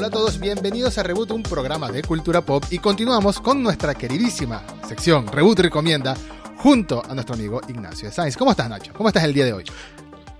[0.00, 3.94] Hola a todos, bienvenidos a Reboot, un programa de cultura pop y continuamos con nuestra
[3.94, 6.16] queridísima sección Reboot Recomienda
[6.56, 8.34] junto a nuestro amigo Ignacio de Sainz.
[8.34, 8.94] ¿Cómo estás Nacho?
[8.94, 9.64] ¿Cómo estás el día de hoy?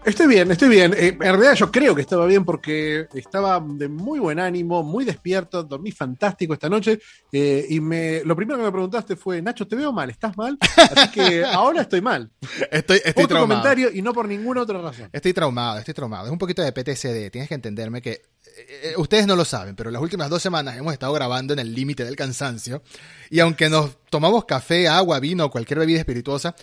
[0.05, 0.95] Estoy bien, estoy bien.
[0.95, 5.05] Eh, en realidad yo creo que estaba bien porque estaba de muy buen ánimo, muy
[5.05, 6.99] despierto, dormí fantástico esta noche
[7.31, 10.57] eh, y me, lo primero que me preguntaste fue, Nacho, te veo mal, ¿estás mal?
[10.61, 12.31] Así que ahora estoy mal.
[12.71, 13.61] Estoy, estoy traumado.
[13.61, 15.11] comentario y no por ninguna otra razón.
[15.13, 16.27] Estoy traumado, estoy traumado.
[16.27, 17.31] Es un poquito de PTSD.
[17.31, 18.23] Tienes que entenderme que
[18.57, 21.75] eh, ustedes no lo saben, pero las últimas dos semanas hemos estado grabando en el
[21.75, 22.83] límite del cansancio.
[23.29, 26.55] Y aunque nos tomamos café, agua, vino o cualquier bebida espirituosa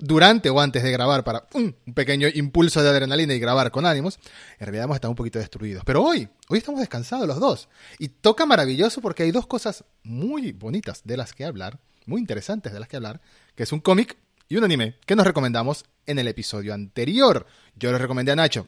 [0.00, 4.18] durante o antes de grabar para un pequeño impulso de adrenalina y grabar con ánimos,
[4.58, 5.84] en realidad hemos estado un poquito destruidos.
[5.84, 7.68] Pero hoy, hoy estamos descansados los dos.
[7.98, 12.72] Y toca maravilloso porque hay dos cosas muy bonitas de las que hablar, muy interesantes
[12.72, 13.20] de las que hablar,
[13.54, 14.16] que es un cómic
[14.48, 17.46] y un anime que nos recomendamos en el episodio anterior.
[17.76, 18.66] Yo les recomendé a Nacho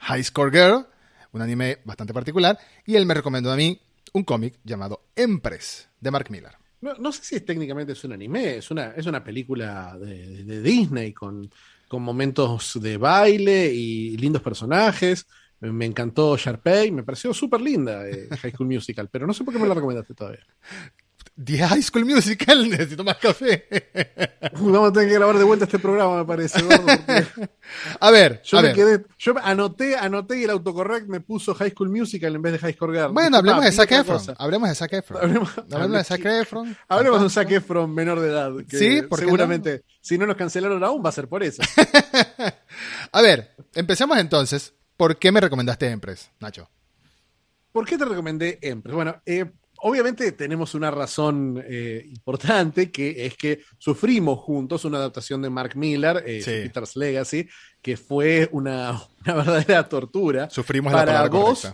[0.00, 0.86] High Score Girl,
[1.32, 3.80] un anime bastante particular, y él me recomendó a mí
[4.12, 6.61] un cómic llamado Empress de Mark Millar.
[6.82, 10.62] No, sé si es, técnicamente es un anime, es una, es una película de, de
[10.62, 11.48] Disney con,
[11.86, 15.26] con, momentos de baile y lindos personajes.
[15.60, 19.54] Me encantó Sharpay, me pareció súper linda eh, High School Musical, pero no sé por
[19.54, 20.44] qué me la recomendaste todavía.
[21.42, 23.66] The High School Musical, necesito más café.
[24.60, 26.62] Vamos a tener que grabar de vuelta este programa, me parece.
[28.00, 28.76] A ver, yo a me ver.
[28.76, 32.58] quedé, yo anoté, anoté y el autocorrect me puso High School Musical en vez de
[32.58, 33.12] High School Girl.
[33.12, 34.20] Bueno, hablemos Ah, de Zac Efron.
[34.38, 35.22] Hablemos de Zac Efron.
[35.22, 36.76] Hablemos, Hablemos de Zac Efron.
[36.88, 37.30] Hablemos de un.
[37.30, 38.50] Zac Efron menor de edad.
[38.68, 41.62] Que Sí, ¿por qué seguramente, si no nos cancelaron aún, va a ser por eso.
[43.12, 44.74] A ver, empecemos entonces.
[44.98, 46.68] ¿Por qué me recomendaste Empress, Nacho?
[47.72, 48.94] ¿Por qué te recomendé Empress?
[48.94, 49.50] Bueno, eh,
[49.82, 55.76] obviamente tenemos una razón eh, importante, que es que sufrimos juntos una adaptación de Mark
[55.76, 56.50] Millar, eh, Sí.
[56.62, 57.48] Peter's Legacy,
[57.80, 58.92] que fue una,
[59.24, 60.48] una verdadera tortura.
[60.50, 61.72] Sufrimos la Para palabra vos.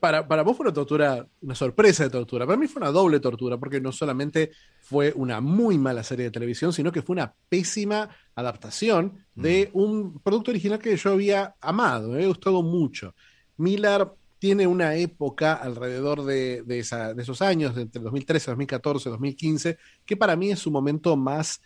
[0.00, 2.44] Para, para vos fue una tortura, una sorpresa de tortura.
[2.44, 6.30] Para mí fue una doble tortura, porque no solamente fue una muy mala serie de
[6.32, 12.08] televisión, sino que fue una pésima adaptación de un producto original que yo había amado,
[12.08, 13.14] me había gustado mucho.
[13.58, 19.10] Millar tiene una época alrededor de, de, esa- de esos años, de entre 2013, 2014,
[19.10, 21.60] 2015, que para mí es su momento más,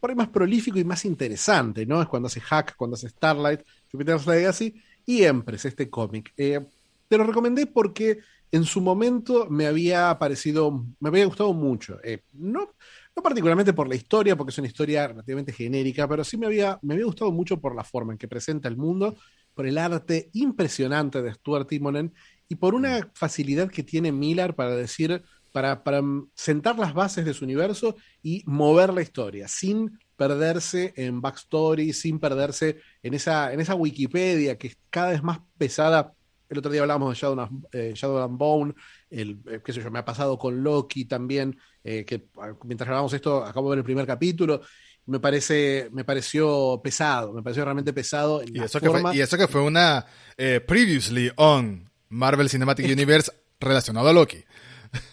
[0.00, 2.02] por ahí más prolífico y más interesante, ¿no?
[2.02, 4.74] Es cuando hace Hack, cuando hace Starlight, Jupiter's Legacy
[5.06, 6.32] y Empress, este cómic.
[6.36, 6.60] Eh,
[7.08, 8.18] te lo recomendé porque
[8.52, 11.98] en su momento me había parecido, me había gustado mucho.
[12.04, 12.74] Eh, no,
[13.16, 16.78] no particularmente por la historia, porque es una historia relativamente genérica, pero sí me había,
[16.82, 19.16] me había gustado mucho por la forma en que presenta el mundo,
[19.54, 22.12] por el arte impresionante de Stuart Timonen
[22.48, 25.22] y por una facilidad que tiene Millar para decir,
[25.52, 30.92] para, para mm, sentar las bases de su universo y mover la historia, sin perderse
[30.96, 36.12] en backstory, sin perderse en esa, en esa Wikipedia que es cada vez más pesada.
[36.48, 38.74] El otro día hablábamos de Shadow, and- eh, Shadow and Bone,
[39.10, 42.86] el, eh, qué sé yo, me ha pasado con Loki también, eh, que ah, mientras
[42.88, 44.60] grabamos esto, acabo de ver el primer capítulo,
[45.06, 49.10] me parece, me pareció pesado, me pareció realmente pesado en Y la eso, que forma.
[49.10, 50.06] fue, y eso que fue una
[50.36, 54.44] eh, previously on Marvel Cinematic Universe relacionado a Loki.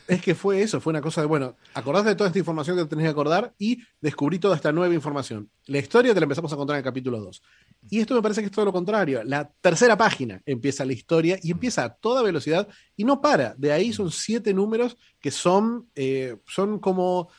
[0.08, 2.86] Es que fue eso, fue una cosa de, bueno, acordate de toda esta información que
[2.86, 5.50] tenés que acordar y descubrí toda esta nueva información.
[5.66, 7.42] La historia te la empezamos a contar en el capítulo 2.
[7.90, 9.24] Y esto me parece que es todo lo contrario.
[9.24, 13.56] La tercera página empieza la historia y empieza a toda velocidad y no para.
[13.58, 17.30] De ahí son siete números que son, eh, son como,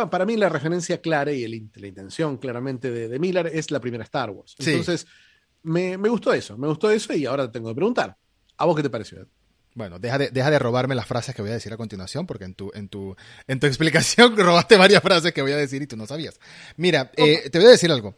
[0.00, 3.70] bueno, para mí la referencia clara y el- la intención claramente de, de Miller es
[3.70, 4.54] la primera Star Wars.
[4.58, 4.70] Sí.
[4.70, 5.06] Entonces,
[5.62, 8.16] me, me gustó eso, me gustó eso y ahora te tengo que preguntar.
[8.56, 9.26] ¿A vos qué te pareció?
[9.74, 12.44] Bueno, deja de, deja de robarme las frases que voy a decir a continuación, porque
[12.44, 13.14] en tu, en tu,
[13.46, 16.40] en tu explicación robaste varias frases que voy a decir y tú no sabías.
[16.76, 18.16] Mira, eh, te voy a decir algo.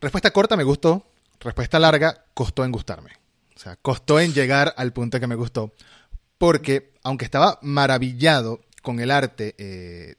[0.00, 1.06] Respuesta corta, me gustó.
[1.40, 3.10] Respuesta larga, costó en gustarme.
[3.56, 5.72] O sea, costó en llegar al punto que me gustó.
[6.38, 10.16] Porque, aunque estaba maravillado con el arte eh,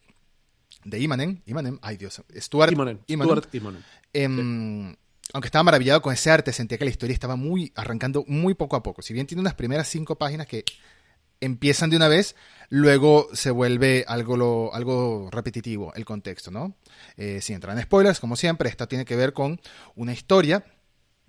[0.86, 3.00] de Imanen, Imanen, ay Dios, Stuart Imanen,
[3.42, 3.84] Stuart Timonen.
[4.14, 4.96] Em,
[5.34, 8.76] aunque estaba maravillado con ese arte, sentía que la historia estaba muy arrancando muy poco
[8.78, 9.02] a poco.
[9.02, 10.64] Si bien tiene unas primeras cinco páginas que
[11.42, 12.36] empiezan de una vez,
[12.70, 16.76] luego se vuelve algo, lo- algo repetitivo el contexto, ¿no?
[17.18, 19.60] Eh, sin entrar en spoilers, como siempre, esto tiene que ver con
[19.96, 20.64] una historia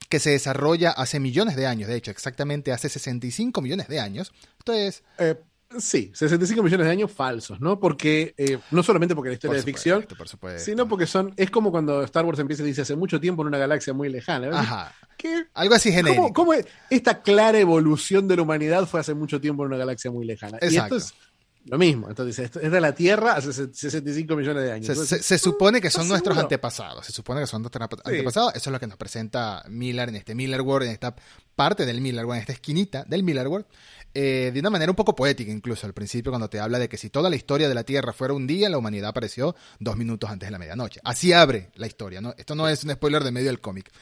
[0.09, 4.33] que se desarrolla hace millones de años, de hecho, exactamente hace 65 millones de años.
[4.59, 5.35] Entonces, Eh,
[5.79, 7.79] sí, 65 millones de años falsos, ¿no?
[7.79, 10.65] Porque eh, no solamente porque la historia por es ficción, supuesto, por supuesto.
[10.65, 11.33] sino porque son.
[11.37, 14.09] Es como cuando Star Wars empieza y dice hace mucho tiempo en una galaxia muy
[14.09, 14.49] lejana.
[14.49, 14.57] ¿ves?
[14.57, 14.95] Ajá.
[15.17, 15.47] ¿Qué?
[15.55, 16.33] Algo así genérico.
[16.33, 20.11] ¿Cómo, cómo esta clara evolución de la humanidad fue hace mucho tiempo en una galaxia
[20.11, 20.59] muy lejana?
[20.61, 20.97] Y Exacto.
[20.97, 21.27] esto es
[21.67, 22.09] lo mismo.
[22.09, 24.99] Entonces, es de la Tierra hace 65 millones de años.
[25.09, 27.05] Se, supone que son nuestros antepasados.
[27.05, 28.55] Se supone que son nuestros antepasados.
[28.55, 31.15] Eso es lo que nos presenta Miller en este Miller World, en esta
[31.55, 33.67] parte del Miller World, en esta esquinita del Miller World.
[34.15, 36.97] Eh, de una manera un poco poética, incluso al principio, cuando te habla de que
[36.97, 40.31] si toda la historia de la Tierra fuera un día, la humanidad apareció dos minutos
[40.31, 41.01] antes de la medianoche.
[41.05, 42.21] Así abre la historia.
[42.21, 42.35] ¿no?
[42.39, 43.93] Esto no es un spoiler de medio del cómic.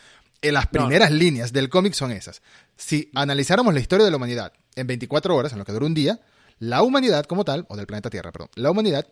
[0.40, 2.42] En las primeras líneas del cómic son esas.
[2.76, 5.94] Si analizáramos la historia de la humanidad en 24 horas, en lo que dura un
[5.94, 6.20] día,
[6.58, 9.06] la humanidad como tal, o del planeta Tierra, perdón, la humanidad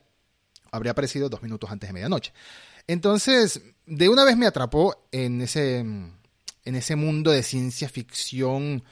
[0.71, 2.33] habría aparecido dos minutos antes de medianoche.
[2.87, 6.21] Entonces, de una vez me atrapó en ese, en
[6.65, 8.83] ese mundo de ciencia ficción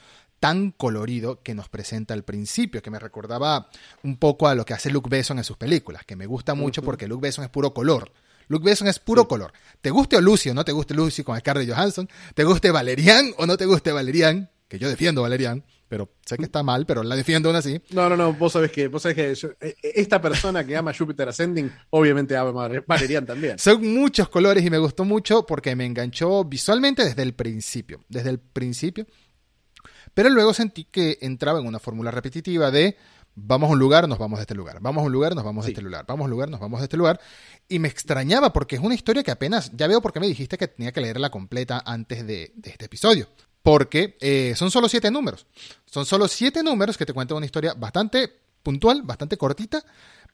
[0.40, 3.68] tan colorido que nos presenta al principio, que me recordaba
[4.02, 6.82] un poco a lo que hace Luke Besson en sus películas, que me gusta mucho
[6.82, 8.10] porque Luke Besson es puro color.
[8.48, 9.52] Luke Besson es puro color.
[9.80, 13.32] Te guste o Lucy o no te guste Lucy con Scarlett Johansson, te guste Valerian
[13.36, 17.02] o no te guste Valerian, que yo defiendo Valerian, pero sé que está mal, pero
[17.02, 17.80] la defiendo aún así.
[17.90, 20.94] No, no, no, vos sabés que, vos sabés que eh, eh, esta persona que ama
[20.96, 23.58] Jupiter Ascending, obviamente ama Valerian también.
[23.58, 28.30] Son muchos colores y me gustó mucho porque me enganchó visualmente desde el principio, desde
[28.30, 29.06] el principio.
[30.14, 32.96] Pero luego sentí que entraba en una fórmula repetitiva de
[33.34, 35.64] vamos a un lugar, nos vamos de este lugar, vamos a un lugar, nos vamos
[35.64, 37.20] de este lugar, vamos a un lugar, nos vamos de este lugar.
[37.68, 40.58] Y me extrañaba porque es una historia que apenas, ya veo por qué me dijiste
[40.58, 43.28] que tenía que leerla completa antes de este episodio
[43.62, 45.46] porque eh, son solo siete números.
[45.86, 49.84] Son solo siete números que te cuentan una historia bastante puntual, bastante cortita,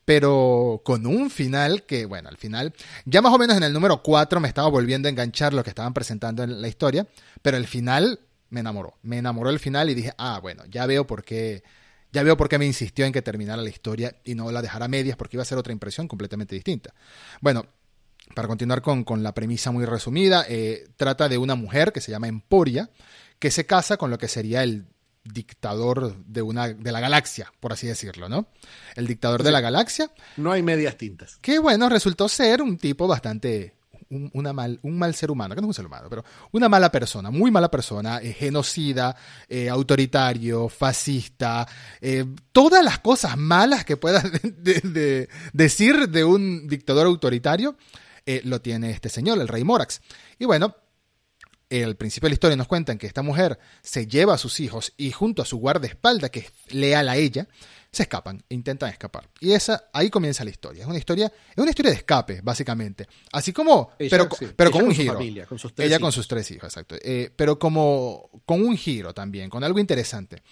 [0.04, 2.72] pero con un final que, bueno, al final,
[3.04, 5.70] ya más o menos en el número cuatro me estaba volviendo a enganchar lo que
[5.70, 7.06] estaban presentando en la historia,
[7.42, 8.20] pero el final
[8.50, 8.94] me enamoró.
[9.02, 11.62] Me enamoró el final y dije, ah, bueno, ya veo por qué.
[12.12, 14.86] Ya veo por qué me insistió en que terminara la historia y no la dejara
[14.86, 16.94] a medias porque iba a ser otra impresión completamente distinta.
[17.40, 17.66] Bueno,
[18.34, 22.28] para continuar con, la premisa muy resumida, eh, trata de una mujer que se llama
[22.28, 22.90] Emporia,
[23.38, 24.86] que se casa con lo que sería el
[25.24, 28.46] dictador de, una, de la galaxia, por así decirlo, ¿no?
[28.94, 30.10] El dictador de la galaxia.
[30.36, 31.38] No hay medias tintas.
[31.40, 33.75] Que bueno, resultó ser un tipo bastante
[34.10, 36.68] un, una mal, un mal ser humano, que no es un ser humano, pero una
[36.68, 39.16] mala persona, muy mala persona, eh, genocida,
[39.48, 41.66] eh, autoritario, fascista,
[42.52, 44.24] todas las cosas malas que puedas
[45.52, 47.76] decir de un dictador autoritario,
[48.24, 50.00] eh, lo tiene este señor, el rey Morax.
[50.38, 50.74] Y bueno,
[51.70, 54.92] al principio de la historia nos cuentan que esta mujer se lleva a sus hijos
[54.96, 57.48] y junto a su guardaespaldas, que es leal a ella,
[57.96, 59.28] se escapan e intentan escapar.
[59.40, 60.82] Y esa, ahí comienza la historia.
[60.82, 63.08] Es una historia, es una historia de escape, básicamente.
[63.32, 65.18] Así como, pero, pero con un giro.
[65.18, 66.96] ella con sus tres hijos, exacto.
[67.02, 70.42] Eh, pero como con un giro también, con algo interesante.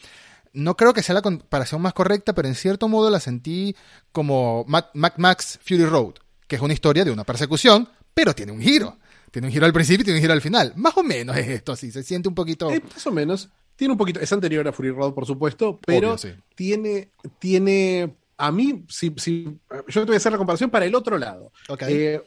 [0.52, 3.74] No creo que sea la comparación más correcta, pero en cierto modo la sentí
[4.12, 4.84] como Mad
[5.16, 6.14] Max Fury Road
[6.46, 8.98] que es una historia de una persecución, pero tiene un giro.
[9.30, 10.72] Tiene un giro al principio y tiene un giro al final.
[10.76, 12.70] Más o menos es esto así, se siente un poquito...
[12.70, 13.48] Eh, más o menos.
[13.76, 16.16] Tiene un poquito, es anterior a Fury Road, por supuesto, pero
[16.54, 19.44] tiene, tiene, a mí, si, si,
[19.88, 21.50] yo te voy a hacer la comparación para el otro lado.
[21.88, 22.20] Eh,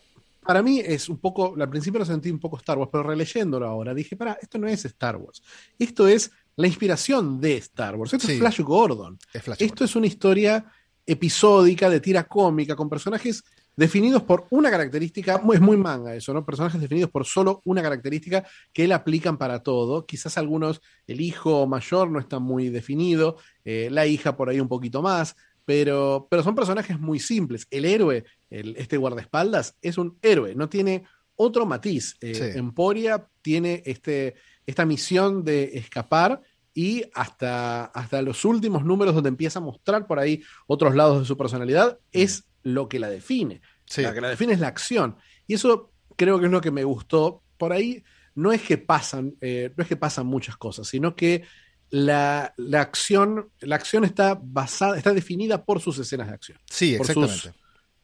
[0.45, 3.67] para mí es un poco, al principio lo sentí un poco Star Wars, pero releyéndolo
[3.67, 5.41] ahora dije, para, esto no es Star Wars.
[5.79, 8.13] Esto es la inspiración de Star Wars.
[8.13, 9.17] Esto es Flash Gordon.
[9.59, 10.65] esto es una historia
[11.05, 13.43] episódica de tira cómica con personajes
[13.77, 16.43] definidos por una característica, es muy manga eso, ¿no?
[16.43, 20.05] Personajes definidos por solo una característica que él aplican para todo.
[20.05, 24.67] Quizás algunos, el hijo mayor no está muy definido, eh, la hija por ahí un
[24.67, 27.67] poquito más, pero, pero son personajes muy simples.
[27.69, 31.03] El héroe, el, este guardaespaldas, es un héroe, no tiene
[31.35, 32.17] otro matiz.
[32.19, 34.33] Eh, Emporia tiene este,
[34.65, 36.41] esta misión de escapar
[36.73, 41.25] y hasta, hasta los últimos números donde empieza a mostrar por ahí otros lados de
[41.25, 43.61] su personalidad, es lo que la define.
[43.95, 45.17] Lo que la define es la acción.
[45.47, 47.43] Y eso creo que es lo que me gustó.
[47.57, 48.03] Por ahí
[48.35, 51.43] no es que pasan, eh, no es que pasan muchas cosas, sino que
[51.89, 56.59] la, acción, la acción está basada, está definida por sus escenas de acción.
[56.69, 57.53] Sí, exactamente.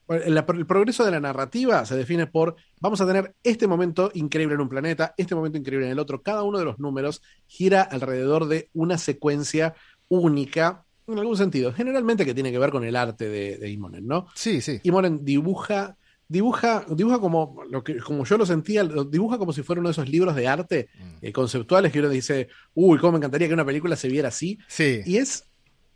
[0.07, 4.61] el, progreso de la narrativa se define por vamos a tener este momento increíble en
[4.61, 6.23] un planeta, este momento increíble en el otro.
[6.23, 9.75] Cada uno de los números gira alrededor de una secuencia
[10.07, 11.73] única en algún sentido.
[11.73, 14.27] Generalmente que tiene que ver con el arte de, de Imonen, ¿no?
[14.35, 14.79] Sí, sí.
[14.83, 19.79] Imonen dibuja, dibuja, dibuja como lo que, como yo lo sentía, dibuja como si fuera
[19.79, 21.17] uno de esos libros de arte mm.
[21.21, 24.57] eh, conceptuales que uno dice, uy, cómo me encantaría que una película se viera así.
[24.67, 25.01] Sí.
[25.05, 25.45] Y es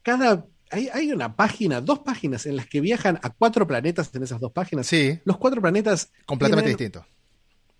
[0.03, 0.45] cada.
[0.69, 4.41] Hay, hay una página, dos páginas en las que viajan a cuatro planetas en esas
[4.41, 4.85] dos páginas.
[4.85, 5.17] Sí.
[5.23, 6.11] Los cuatro planetas.
[6.25, 7.05] Completamente distintos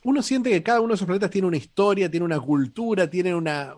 [0.08, 3.36] uno siente que cada uno de esos planetas tiene una historia, tiene una cultura, tiene
[3.36, 3.76] una,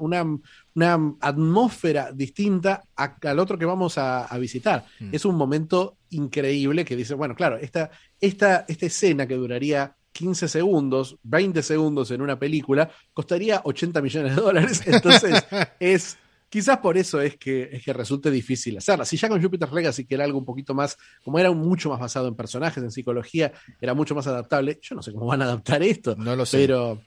[1.21, 4.85] atmósfera distinta al otro que vamos a, visitar.
[4.99, 5.09] Mm.
[5.11, 7.89] Es un momento increíble que dice, bueno, claro, esta,
[8.21, 14.35] esta, esta escena que duraría 15 segundos, 20 segundos en una película, costaría 80 millones
[14.35, 14.83] de dólares.
[14.85, 15.43] Entonces,
[15.79, 16.19] es
[16.49, 19.05] quizás por eso es que, es que resulte difícil hacerla.
[19.05, 21.99] Si ya con Jupiter's Legacy, que era algo un poquito más, como era mucho más
[21.99, 25.45] basado en personajes, en psicología, era mucho más adaptable, yo no sé cómo van a
[25.45, 26.15] adaptar esto.
[26.15, 26.57] No lo sé.
[26.57, 27.01] Pero,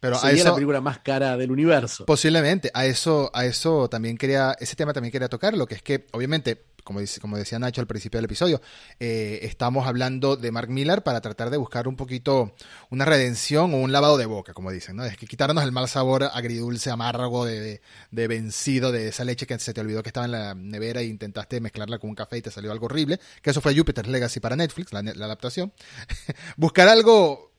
[0.00, 2.06] pero sería la película más cara del universo.
[2.06, 2.70] Posiblemente.
[2.74, 6.06] A eso, a eso también quería, ese tema también quería tocar, lo que es que,
[6.12, 8.62] obviamente, como, como decía Nacho al principio del episodio,
[9.00, 12.54] eh, estamos hablando de Mark Millar para tratar de buscar un poquito
[12.90, 15.04] una redención o un lavado de boca, como dicen, ¿no?
[15.04, 19.58] Es que quitarnos el mal sabor agridulce, amargo, de, de, vencido, de esa leche que
[19.58, 22.42] se te olvidó que estaba en la nevera e intentaste mezclarla con un café y
[22.42, 25.72] te salió algo horrible, que eso fue Jupiter's Legacy para Netflix, la, la adaptación.
[26.56, 27.50] buscar algo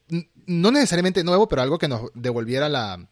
[0.45, 3.05] no necesariamente nuevo, pero algo que nos devolviera la,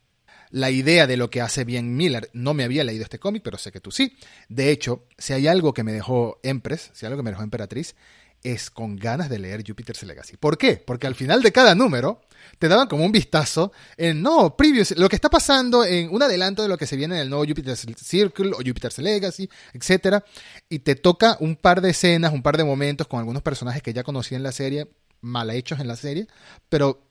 [0.56, 2.30] la idea de lo que hace bien Miller.
[2.32, 4.16] No me había leído este cómic, pero sé que tú sí.
[4.48, 7.44] De hecho, si hay algo que me dejó Empress, si hay algo que me dejó
[7.44, 7.94] Emperatriz,
[8.42, 10.38] es con ganas de leer Jupiter's Legacy.
[10.38, 10.78] ¿Por qué?
[10.78, 12.22] Porque al final de cada número
[12.58, 16.62] te daban como un vistazo en, no, previous, lo que está pasando en un adelanto
[16.62, 20.24] de lo que se viene en el nuevo Jupiter's Circle o Jupiter's Legacy, etc.
[20.70, 23.92] Y te toca un par de escenas, un par de momentos con algunos personajes que
[23.92, 24.88] ya conocí en la serie,
[25.20, 26.28] mal hechos en la serie,
[26.70, 27.05] pero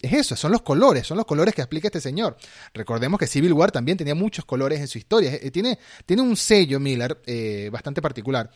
[0.00, 2.36] es eso, son los colores, son los colores que explica este señor.
[2.72, 5.34] Recordemos que Civil War también tenía muchos colores en su historia.
[5.34, 8.50] Eh, tiene, tiene un sello Miller eh, bastante particular.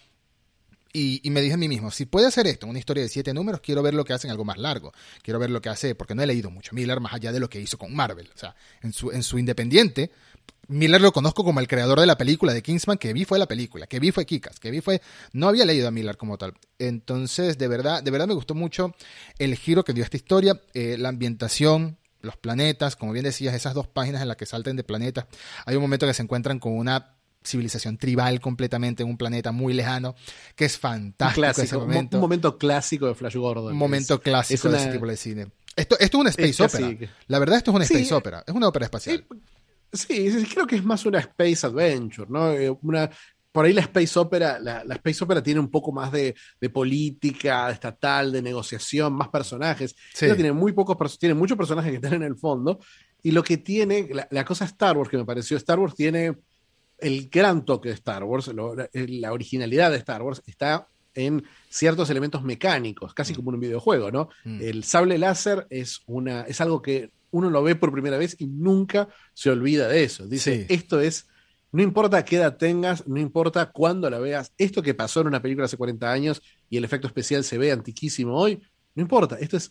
[0.94, 3.62] Y, me dije a mí mismo, si puede hacer esto, una historia de siete números,
[3.62, 4.92] quiero ver lo que hace en algo más largo.
[5.22, 7.48] Quiero ver lo que hace, porque no he leído mucho Miller más allá de lo
[7.48, 8.28] que hizo con Marvel.
[8.34, 10.10] O sea, en su, en su independiente,
[10.68, 13.46] Miller lo conozco como el creador de la película de Kingsman, que vi fue la
[13.46, 15.02] película, que vi fue Kikas, que vi fue...
[15.32, 16.54] No había leído a Miller como tal.
[16.78, 18.94] Entonces, de verdad, de verdad me gustó mucho
[19.38, 23.74] el giro que dio esta historia, eh, la ambientación, los planetas, como bien decías, esas
[23.74, 25.26] dos páginas en las que salten de planetas.
[25.66, 29.74] Hay un momento que se encuentran con una civilización tribal completamente en un planeta muy
[29.74, 30.14] lejano,
[30.54, 32.16] que es fantástico un ese momento.
[32.16, 33.72] Un momento clásico de Flash Gordon.
[33.72, 35.48] Un momento clásico de ese tipo de cine.
[35.74, 37.10] Esto, esto es una space opera.
[37.28, 38.44] La verdad, esto es una space opera.
[38.46, 39.24] Es una ópera espacial.
[39.92, 42.50] Sí, creo que es más una space adventure, ¿no?
[42.52, 43.10] Eh, una,
[43.52, 46.34] por ahí la space opera, la, space opera tiene un poco más de,
[46.72, 49.94] política estatal, de negociación, más personajes.
[50.18, 52.80] Tiene muy pocos, tiene muchos personajes que están en el fondo.
[53.22, 56.34] Y lo que tiene, la, cosa Star Wars que me pareció, Star Wars tiene
[56.98, 62.42] el gran toque de Star Wars, la, originalidad de Star Wars está en ciertos elementos
[62.42, 63.36] mecánicos, casi mm.
[63.36, 64.30] como en un videojuego, ¿no?
[64.44, 64.62] Mm.
[64.62, 68.46] El sable láser es una, es algo que uno lo ve por primera vez y
[68.46, 70.26] nunca se olvida de eso.
[70.26, 71.26] Dice, esto es,
[71.72, 75.42] no importa qué edad tengas, no importa cuándo la veas, esto que pasó en una
[75.42, 78.62] película hace 40 años y el efecto especial se ve antiquísimo hoy,
[78.94, 79.70] no importa, esto es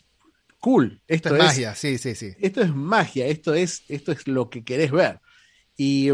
[0.59, 1.01] cool.
[1.07, 2.33] Esto, es, magia, sí, sí, sí.
[2.39, 5.19] Esto es magia, esto es, esto es lo que querés ver.
[5.77, 6.09] Y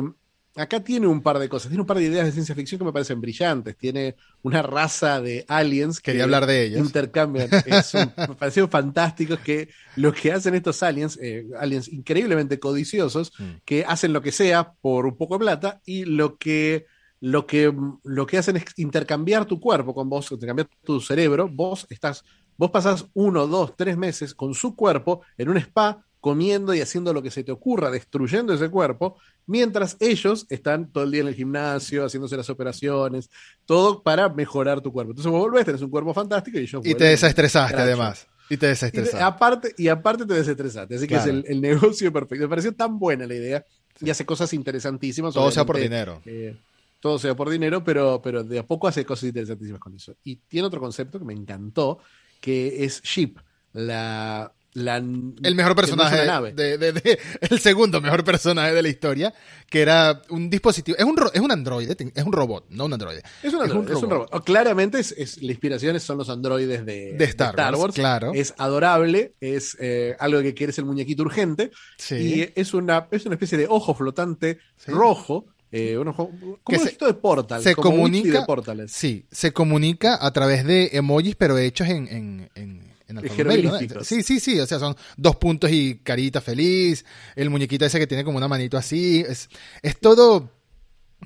[0.58, 2.86] acá tiene un par de cosas, tiene un par de ideas de ciencia ficción que
[2.86, 3.78] me parecen brillantes.
[3.78, 6.00] Tiene una raza de aliens.
[6.00, 6.80] Quería hablar de ellos.
[6.80, 7.50] Intercambian.
[8.28, 13.44] me parecieron fantásticos que lo que hacen estos aliens, eh, aliens increíblemente codiciosos, mm.
[13.66, 16.88] que hacen lo que sea por un poco de plata y lo que,
[17.20, 17.74] lo que,
[18.04, 21.48] lo que hacen es intercambiar tu cuerpo con vos, intercambiar tu cerebro.
[21.48, 22.24] Vos estás,
[22.58, 27.14] vos pasás uno, dos, tres meses con su cuerpo en un spa comiendo y haciendo
[27.14, 31.28] lo que se te ocurra, destruyendo ese cuerpo, mientras ellos están todo el día en
[31.28, 33.30] el gimnasio, haciéndose las operaciones,
[33.66, 35.12] todo para mejorar tu cuerpo.
[35.12, 36.86] Entonces vos volvés, tenés un cuerpo fantástico y ellos...
[36.86, 38.28] Y te desestresaste además.
[38.50, 39.18] Y te desestresaste.
[39.18, 40.96] Y, aparte, y aparte te desestresaste.
[40.96, 42.44] Así que es el, negocio perfecto.
[42.44, 43.66] Me pareció tan buena la idea
[44.00, 45.34] y hace cosas interesantísimas.
[45.34, 46.22] Todo sea por dinero.
[46.26, 46.56] Eh,
[47.00, 50.16] todo sea por dinero, pero, pero de a poco hace cosas interesantísimas con eso.
[50.24, 52.00] Y tiene otro concepto que me encantó,
[52.40, 53.38] que es Ship,
[53.74, 56.18] la el mejor personaje
[56.54, 59.34] de, el segundo mejor personaje de la historia
[59.70, 63.24] que era un dispositivo es un es un androide es un robot no un androide.
[63.42, 68.32] Es un, robot, oh, claramente es, la inspiración son los androides de, Star, Wars, claro.
[68.34, 71.72] Es adorable es eh, algo que quieres el muñequito urgente.
[72.12, 76.32] Y es una es una especie de ojo flotante rojo eh, un ojo,
[76.64, 77.62] como un de Portal.
[77.62, 82.87] Se comunica, de Sí, se comunica a través de emojis, pero hechos en en
[84.04, 88.08] Sí, sí, sí, o sea, son dos puntos y carita feliz, el muñequito ese que
[88.08, 89.50] tiene como una manito así, es,
[89.82, 90.52] es todo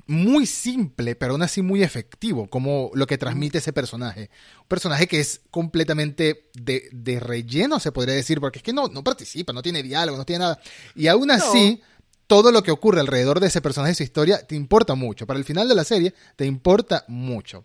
[0.06, 4.30] muy simple, pero aún así muy efectivo, como lo que transmite ese personaje.
[4.60, 9.04] Un personaje que es completamente de, relleno, se podría decir, porque es que no, no
[9.04, 10.60] participa, no tiene diálogo, no tiene nada.
[10.94, 11.80] Y aún así,
[12.26, 15.26] todo lo que ocurre alrededor de ese personaje y su historia te importa mucho.
[15.26, 17.64] Para el final de la serie, te importa mucho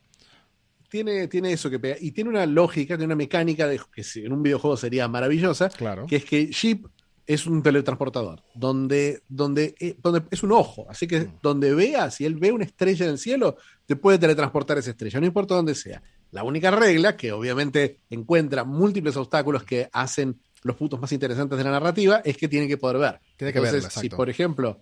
[0.90, 1.98] tiene, tiene eso que pega.
[2.00, 6.06] Y tiene una lógica, tiene una mecánica de, que en un videojuego sería maravillosa, claro.
[6.08, 6.88] que es que Jeep
[7.28, 10.88] es un teletransportador, donde, donde, eh, donde es un ojo.
[10.90, 11.40] Así que mm.
[11.42, 15.20] donde vea, si él ve una estrella en el cielo, te puede teletransportar esa estrella,
[15.20, 16.02] no importa dónde sea.
[16.32, 21.64] La única regla, que obviamente encuentra múltiples obstáculos que hacen los puntos más interesantes de
[21.64, 23.20] la narrativa, es que tiene que poder ver.
[23.36, 23.82] Tiene que ver.
[23.90, 24.82] Si, por ejemplo,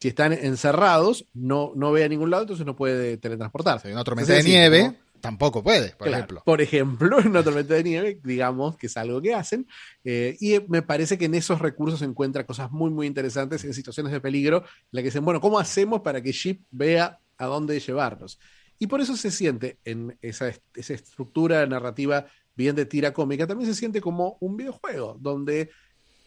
[0.00, 3.88] si están encerrados, no, no ve a ningún lado, entonces no puede teletransportarse.
[3.88, 4.92] Hay una tormenta de nieve,
[5.26, 6.42] tampoco puede, por ejemplo.
[6.44, 9.66] Por ejemplo, en una tormenta de nieve, digamos que es algo que hacen.
[10.04, 13.74] Eh, y me parece que en esos recursos se encuentra cosas muy, muy interesantes en
[13.74, 17.46] situaciones de peligro, en la que dicen, bueno, ¿cómo hacemos para que Ship vea a
[17.46, 18.38] dónde llevarnos?
[18.78, 23.68] Y por eso se siente en esa, esa estructura narrativa bien de tira cómica, también
[23.68, 25.70] se siente como un videojuego, donde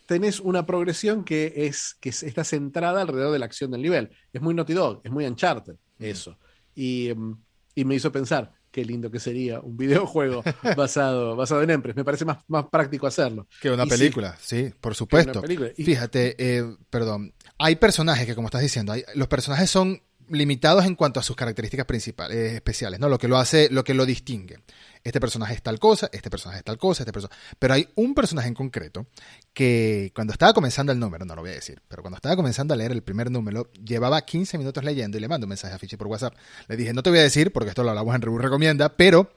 [0.08, 4.10] tenés una progresión que, es, que está centrada alrededor de la acción del nivel.
[4.34, 6.38] Es muy Naughty Dog, es muy Uncharted, eso.
[6.75, 7.34] Y, mm,
[7.75, 10.44] y, me hizo pensar, qué lindo que sería un videojuego
[10.78, 11.96] basado, basado en Empress.
[11.96, 13.48] Me parece más, más práctico hacerlo.
[13.62, 15.42] Que una película, sí, por supuesto.
[15.76, 20.96] Fíjate, eh, perdón, hay personajes que, como estás diciendo, hay, los personajes son limitados en
[20.96, 23.10] cuanto a sus características principales, eh, especiales, ¿no?
[23.10, 24.60] Lo que lo hace, lo que lo distingue.
[25.04, 27.40] Este personaje es tal cosa, este personaje es tal cosa, este personaje.
[27.58, 29.08] Pero hay un personaje en concreto
[29.54, 32.74] que cuando estaba comenzando el número, no lo voy a decir, pero cuando estaba comenzando
[32.74, 35.80] a leer el primer número, llevaba 15 minutos leyendo y le mando un mensaje a
[35.80, 36.36] Fichi por WhatsApp.
[36.68, 39.32] Le dije, no te voy a decir porque esto lo hablamos en Rebu Recomienda, pero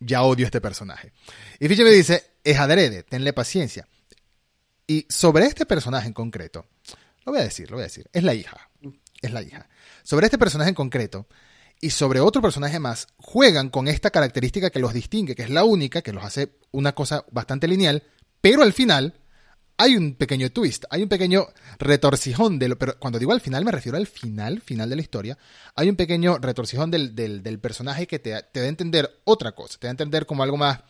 [0.00, 1.12] ya odio este personaje.
[1.60, 3.86] Y Fichi me dice, es adrede, tenle paciencia.
[4.86, 6.66] Y sobre este personaje en concreto,
[7.24, 8.68] lo voy a decir, lo voy a decir, es la hija.
[9.22, 9.66] Es la hija.
[10.04, 11.26] Sobre este personaje en concreto
[11.80, 15.64] y sobre otro personaje más, juegan con esta característica que los distingue, que es la
[15.64, 18.02] única, que los hace una cosa bastante lineal,
[18.42, 19.14] pero al final
[19.78, 21.46] hay un pequeño twist, hay un pequeño
[21.78, 25.02] retorcijón de lo, pero cuando digo al final me refiero al final, final de la
[25.02, 25.38] historia,
[25.74, 29.78] hay un pequeño retorcijón del, del, personaje que te, te da a entender otra cosa,
[29.78, 30.80] te da a entender como algo más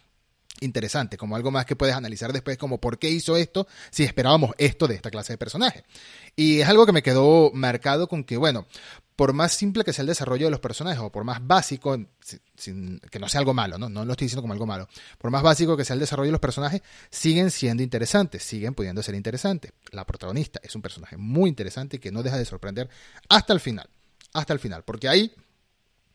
[0.60, 4.52] interesante, como algo más que puedes analizar después, como por qué hizo esto si esperábamos
[4.58, 5.84] esto de esta clase de personaje.
[6.36, 8.66] Y es algo que me quedó marcado con que, bueno,
[9.16, 11.96] por más simple que sea el desarrollo de los personajes, o por más básico,
[13.10, 13.88] que no sea algo malo, ¿no?
[13.88, 16.32] no lo estoy diciendo como algo malo, por más básico que sea el desarrollo de
[16.32, 19.72] los personajes, siguen siendo interesantes, siguen pudiendo ser interesantes.
[19.92, 22.88] La protagonista es un personaje muy interesante y que no deja de sorprender
[23.28, 23.88] hasta el final,
[24.32, 25.32] hasta el final, porque ahí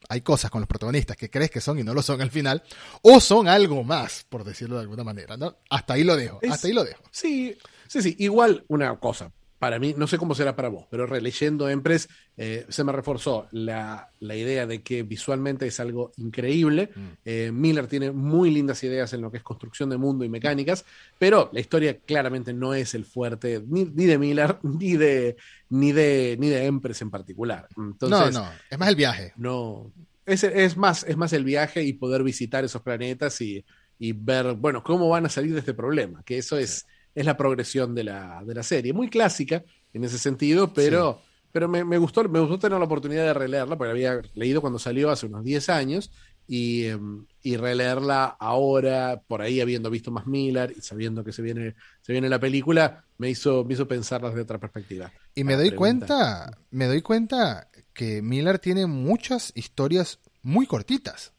[0.07, 2.63] hay cosas con los protagonistas que crees que son y no lo son al final,
[3.01, 5.57] o son algo más, por decirlo de alguna manera, ¿no?
[5.69, 7.03] Hasta ahí lo dejo, hasta ahí lo dejo.
[7.11, 11.05] Sí, sí, sí, igual una cosa, para mí, no sé cómo será para vos, pero
[11.05, 16.89] releyendo Empress eh, se me reforzó la, idea de que visualmente es algo increíble.
[16.95, 17.07] Mm.
[17.25, 20.85] Eh, Miller tiene muy lindas ideas en lo que es construcción de mundo y mecánicas,
[21.17, 25.35] pero la historia claramente no es el fuerte ni, de Miller ni de,
[25.69, 27.67] ni de, ni de Empress en particular.
[27.77, 29.33] Entonces, no, no, es más el viaje.
[29.35, 29.91] No,
[30.25, 33.65] es, es, más, es más el viaje y poder visitar esos planetas y,
[33.99, 37.95] ver, bueno, cómo van a salir de este problema, que eso es es la progresión
[37.95, 38.93] de la, de la serie.
[38.93, 43.33] Muy clásica en ese sentido, pero, pero me, gustó, me gustó tener la oportunidad de
[43.33, 46.11] releerla, porque había leído cuando salió hace unos 10 años,
[46.47, 51.43] y, em, y, releerla ahora, por ahí habiendo visto más Miller y sabiendo que se
[51.43, 55.11] viene, se viene la película, me hizo, me hizo pensarlas de otra perspectiva.
[55.35, 61.33] Y me doy cuenta, me doy cuenta que Miller tiene muchas historias muy cortitas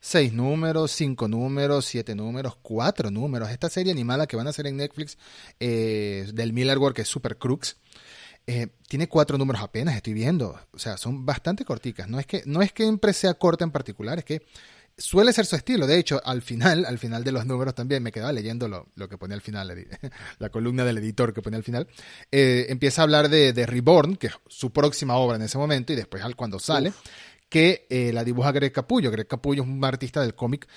[0.00, 3.50] seis números, cinco números, siete números, cuatro números.
[3.50, 5.18] Esta serie animada que van a hacer en Netflix
[5.60, 7.76] eh, del Miller World, que es Super Crux,
[8.46, 10.58] eh, tiene cuatro números apenas, estoy viendo.
[10.72, 12.08] O sea, son bastante corticas.
[12.08, 14.42] No es que, no es que siempre sea corta en particular, es que
[14.96, 15.86] suele ser su estilo.
[15.86, 19.08] De hecho, al final, al final de los números también, me quedaba leyendo lo, lo
[19.08, 19.86] que pone al final,
[20.38, 21.88] la columna del editor que pone al final.
[22.32, 25.92] Eh, empieza a hablar de, de, Reborn, que es su próxima obra en ese momento,
[25.92, 26.92] y después cuando sale
[27.48, 29.10] que eh, la dibuja Greg Capullo.
[29.10, 30.68] Greg Capullo es un artista del cómic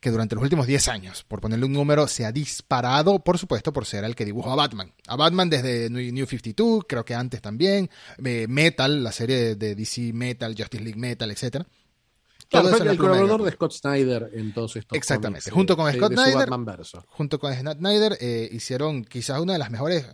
[0.00, 3.72] que durante los últimos 10 años, por ponerle un número, se ha disparado, por supuesto,
[3.72, 4.92] por ser el que dibujó a Batman.
[5.08, 7.90] A Batman desde New 52, creo que antes también,
[8.24, 11.64] eh, Metal, la serie de DC Metal, Justice League Metal, etc.
[12.48, 15.50] Claro, fue el colaborador de Scott Snyder en todos estos Exactamente.
[15.50, 16.48] junto con Scott Snyder,
[17.08, 20.06] junto con Scott Snyder, eh, hicieron quizás una de las mejores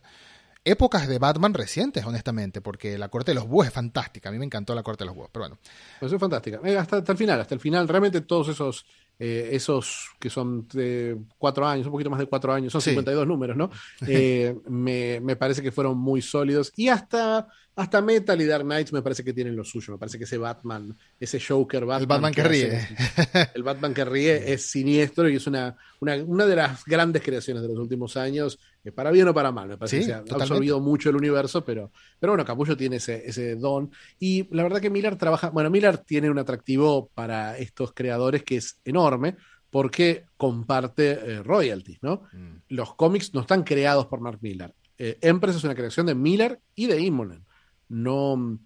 [0.65, 4.29] épocas de Batman recientes, honestamente, porque la corte de los búhos es fantástica.
[4.29, 5.59] A mí me encantó la corte de los búhos, pero bueno.
[6.01, 6.61] Pues es fantástica.
[6.65, 7.87] Eh, hasta, hasta, el final, hasta el final.
[7.87, 8.87] Realmente todos esos,
[9.19, 13.27] eh, esos que son de cuatro años, un poquito más de cuatro años, son 52
[13.27, 13.71] números, ¿no?
[14.07, 16.73] Eh, me, me, parece que fueron muy sólidos.
[16.77, 19.95] Y hasta hasta Metal y Dark Knights me parece que tienen lo suyo.
[19.95, 22.03] Me parece que ese Batman, ese Joker Batman.
[22.03, 22.89] El Batman que, ríe.
[23.55, 27.69] el Batman que ríe es siniestro y es una, una, de las grandes creaciones de
[27.69, 28.61] los últimos años,
[28.95, 29.69] para bien o para mal.
[29.69, 33.23] Me parece que se ha absorbido mucho el universo, pero, pero bueno, Capullo tiene ese,
[33.27, 33.91] ese don.
[34.21, 35.51] Y la verdad que Miller trabaja.
[35.51, 39.37] Bueno, Miller tiene un atractivo para estos creadores que es enorme
[39.71, 42.23] porque comparte eh, royalties, ¿no?
[42.33, 42.59] Mm.
[42.69, 44.73] Los cómics no están creados por Mark Miller.
[44.97, 47.45] Eh, Empress es una creación de Miller y de Immonen
[47.89, 48.59] no,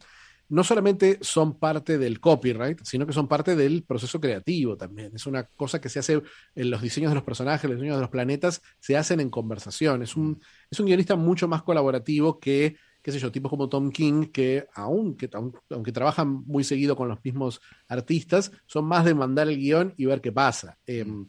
[0.48, 5.14] no solamente son parte del copyright, sino que son parte del proceso creativo también.
[5.14, 6.22] Es una cosa que se hace
[6.54, 10.02] en los diseños de los personajes, los diseños de los planetas, se hacen en conversación.
[10.02, 13.90] Es un, es un guionista mucho más colaborativo que, qué sé yo, tipos como Tom
[13.90, 15.28] King, que aunque,
[15.70, 20.06] aunque trabajan muy seguido con los mismos artistas, son más de mandar el guion y
[20.06, 20.78] ver qué pasa.
[20.86, 21.28] Em,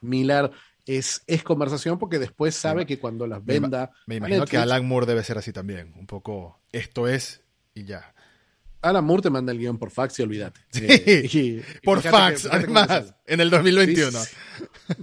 [0.00, 0.50] Miller
[0.86, 3.90] es, es conversación porque después sabe que cuando las venda.
[4.06, 5.92] Me, imagino que Alan Moore debe ser así también.
[5.96, 7.42] Un poco, esto es
[7.74, 8.14] y ya.
[8.82, 10.60] Alan Moore te manda el guion por fax y olvídate.
[10.70, 14.16] Sí, por fax, además, en el 2021.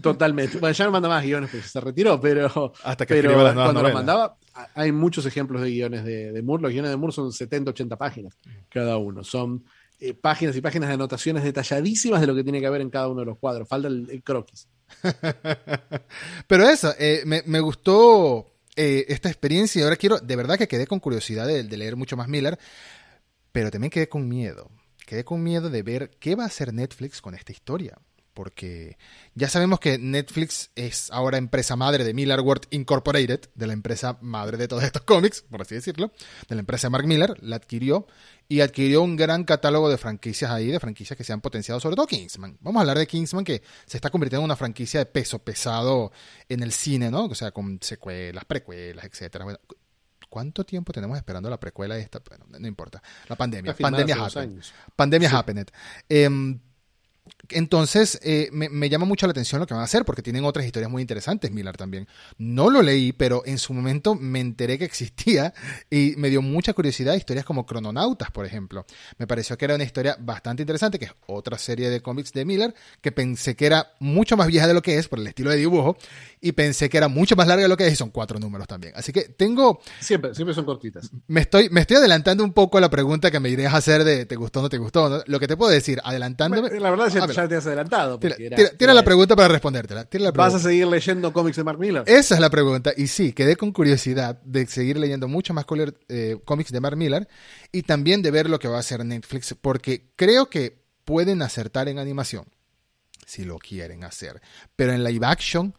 [0.02, 0.58] totalmente.
[0.58, 3.94] Bueno, ya no manda más guiones porque se retiró, pero, Hasta que pero cuando lo
[3.94, 4.38] mandaba,
[4.74, 6.64] hay muchos ejemplos de guiones de, de, Moore.
[6.64, 8.38] Los guiones de Moore son 70, 80 páginas
[8.70, 9.24] cada uno.
[9.24, 9.66] Son
[10.00, 13.08] eh, páginas y páginas de anotaciones detalladísimas de lo que tiene que haber en cada
[13.08, 13.68] uno de los cuadros.
[13.68, 14.68] Falta el, croquis.
[16.48, 20.88] pero eso, eh, me, gustó eh, esta experiencia y ahora quiero, de verdad que quedé
[20.88, 22.58] con curiosidad de leer mucho más Miller
[23.54, 24.70] pero también quedé con miedo.
[25.06, 27.98] Quedé con miedo de ver qué va a hacer Netflix con esta historia.
[28.34, 28.98] Porque
[29.36, 34.18] ya sabemos que Netflix es ahora empresa madre de Miller World Incorporated, de la empresa
[34.22, 36.12] madre de todos estos cómics, por así decirlo,
[36.48, 38.08] de la empresa Mark Miller, la adquirió
[38.50, 41.96] y adquirió un gran catálogo de franquicias ahí, de franquicias que se han potenciado, sobre
[41.96, 42.58] todo Kingsman.
[42.62, 46.12] Vamos a hablar de Kingsman, que se está convirtiendo en una franquicia de peso pesado
[46.50, 47.26] en el cine, ¿no?
[47.26, 49.46] O sea, con secuelas, precuelas, etcétera.
[49.46, 49.60] Bueno,
[50.34, 52.20] ¿Cuánto tiempo tenemos esperando la precuela de esta?
[52.28, 53.04] Bueno, no importa.
[53.28, 53.76] La pandemia.
[53.76, 54.64] Pandemia happened.
[54.96, 55.36] Pandemia sí.
[55.36, 55.68] happened.
[56.10, 56.58] Eh,
[57.50, 60.66] entonces, eh, me, llama mucho la atención lo que van a hacer, porque tienen otras
[60.66, 62.08] historias muy interesantes, Miller también.
[62.38, 65.54] No lo leí, pero en su momento me enteré que existía
[65.90, 68.86] y me dio mucha curiosidad historias como Crononautas, por ejemplo.
[69.18, 72.46] Me pareció que era una historia bastante interesante, que es otra serie de cómics de
[72.46, 75.52] Miller, que pensé que era mucho más vieja de lo que es por el estilo
[75.52, 75.98] de dibujo,
[76.40, 78.68] y pensé que era mucho más larga de lo que es, y son cuatro números
[78.68, 78.94] también.
[78.96, 79.82] Así que tengo...
[80.00, 81.12] Siempre, siempre son cortitas.
[81.28, 84.04] Me estoy, me estoy adelantando un poco a la pregunta que me irías a hacer
[84.04, 85.24] de ¿te gustó o no te gustó?
[85.26, 86.80] Lo que te puedo decir, adelantándome...
[86.80, 88.20] La verdad es que ya te has adelantado.
[88.20, 90.08] Tira, la pregunta para respondértela.
[90.34, 92.04] ¿Vas a seguir leyendo cómics de Mark Miller?
[92.06, 92.92] Esa es la pregunta.
[92.96, 95.66] Y sí, quedé con curiosidad de seguir leyendo mucho más
[96.10, 97.28] eh, cómics de Mark Miller
[97.72, 101.88] y también de ver lo que va a hacer Netflix, porque creo que pueden acertar
[101.88, 102.46] en animación,
[103.26, 104.42] si lo quieren hacer.
[104.76, 105.76] Pero en live action,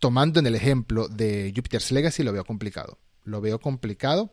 [0.00, 2.98] tomando en el ejemplo de Jupiter's Legacy, lo veo complicado.
[3.24, 4.32] Lo veo complicado.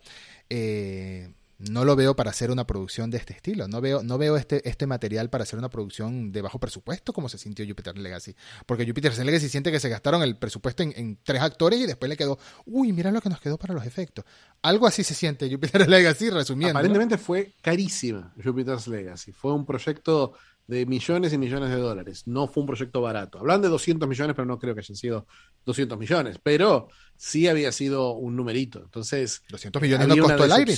[0.50, 1.34] Eh,
[1.70, 3.68] no lo veo para hacer una producción de este estilo.
[3.68, 7.30] No veo, no veo este, este material para hacer una producción de bajo presupuesto como
[7.30, 8.36] se sintió Jupiter Legacy.
[8.66, 12.18] Porque Jupiter Legacy siente que se gastaron el presupuesto en, tres actores y después le
[12.18, 14.26] quedó, uy, mira lo que nos quedó para los efectos.
[14.62, 16.80] Algo así se siente Jupiter Legacy, resumiendo.
[16.80, 19.32] Aparentemente fue carísima Jupiter Legacy.
[19.32, 20.34] Fue un proyecto
[20.68, 22.24] de millones y millones de dólares.
[22.28, 23.40] No fue un proyecto barato.
[23.40, 25.28] Hablan de 200 millones, pero no creo que hayan sido
[25.66, 26.40] 200 millones.
[26.42, 28.80] Pero sí había sido un numerito.
[28.80, 30.76] Entonces, 200 millones no costó el aire.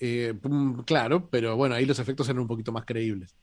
[0.00, 3.34] Eh, mm, claro, pero bueno, ahí los efectos eran un poquito más creíbles.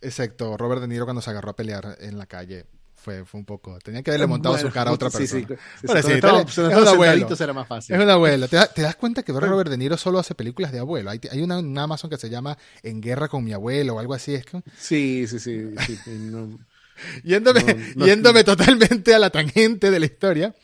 [0.00, 2.66] Exacto, Robert De Niro cuando se agarró a pelear en la calle
[2.98, 3.78] fue, fue un poco.
[3.78, 5.46] Tenía que haberle montado su cara a otra persona.
[5.46, 5.88] Sí, sí.
[5.94, 7.28] es un abuelo.
[7.38, 7.94] Era más fácil.
[7.94, 8.48] Es un abuelo.
[8.48, 11.10] ¿Te, das cuenta que Robert De Niro solo hace películas de abuelo?
[11.10, 14.34] Hay, hay una, Amazon que se llama En Guerra con mi abuelo o algo así.
[14.34, 14.62] Es que...
[14.76, 15.70] Sí, sí, sí.
[17.22, 20.54] yéndome yéndome totalmente a la tangente de la historia.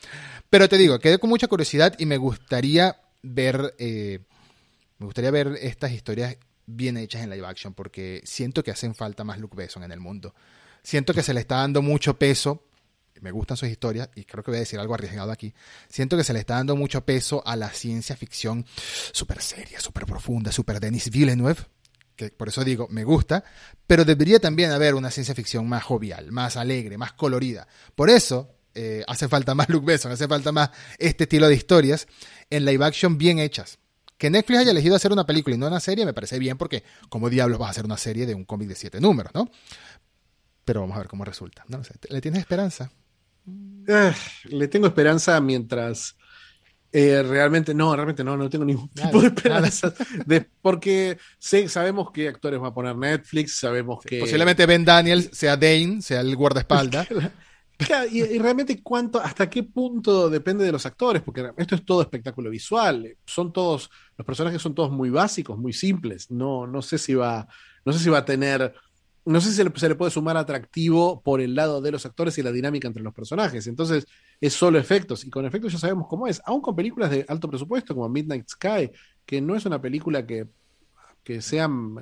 [0.49, 3.73] Pero te digo, quedé con mucha curiosidad y me gustaría ver.
[3.79, 4.19] Eh,
[4.97, 9.23] me gustaría ver estas historias bien hechas en live action porque siento que hacen falta
[9.23, 10.33] más Luke Besson en el mundo.
[10.83, 12.67] Siento que se le está dando mucho peso.
[13.21, 15.53] Me gustan sus historias y creo que voy a decir algo arriesgado aquí.
[15.89, 18.65] Siento que se le está dando mucho peso a la ciencia ficción
[19.11, 21.55] súper seria, súper profunda, súper Denis Villeneuve,
[22.15, 23.43] que por eso digo, me gusta,
[23.87, 27.67] pero debería también haber una ciencia ficción más jovial, más alegre, más colorida.
[27.95, 32.07] Por eso eh, hace falta más Luke Besson, hace falta más este estilo de historias
[32.49, 33.79] en live action bien hechas.
[34.17, 36.83] Que Netflix haya elegido hacer una película y no una serie me parece bien porque,
[37.09, 39.49] como diablos, vas a hacer una serie de un cómic de siete números, ¿no?
[40.63, 41.65] Pero vamos a ver cómo resulta.
[41.67, 42.91] No, sé, ¿Le tienes esperanza?
[43.87, 44.13] Eh,
[44.45, 46.15] le tengo esperanza mientras
[46.97, 49.93] eh, realmente no, realmente no, no tengo ningún tipo de esperanza.
[50.61, 54.19] porque sé, sabemos qué actores va a poner Netflix, sabemos que.
[54.19, 57.07] Posiblemente Ben Daniels sea Dane, sea el guardaespaldas.
[58.11, 62.49] y, realmente cuánto, hasta qué punto depende de los actores, porque esto es todo espectáculo
[62.49, 67.13] visual, son todos, los personajes son todos muy básicos, muy simples, no, no sé si
[67.13, 67.47] va,
[67.83, 68.73] no sé si va a tener,
[69.25, 72.43] no sé si se le, puede sumar atractivo por el lado de los actores y
[72.43, 74.07] la dinámica entre los personajes, entonces
[74.39, 77.49] es solo efectos, y con efectos ya sabemos cómo es, aún con películas de alto
[77.49, 78.91] presupuesto como Midnight Sky,
[79.25, 80.47] que no es una película que,
[81.23, 81.95] que sean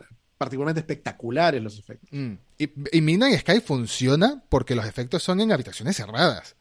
[0.43, 2.10] particularmente espectaculares los efectos.
[2.12, 2.34] Mm.
[2.58, 6.56] Y, y Midnight Sky funciona porque los efectos son en habitaciones cerradas.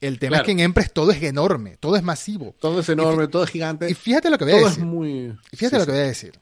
[0.00, 2.54] El tema es que en Empress todo es enorme, todo es masivo.
[2.60, 3.90] Todo es enorme, todo es gigante.
[3.90, 4.70] Y fíjate lo que voy a decir.
[4.70, 5.36] Es muy...
[5.54, 6.38] fíjate lo que voy a decir.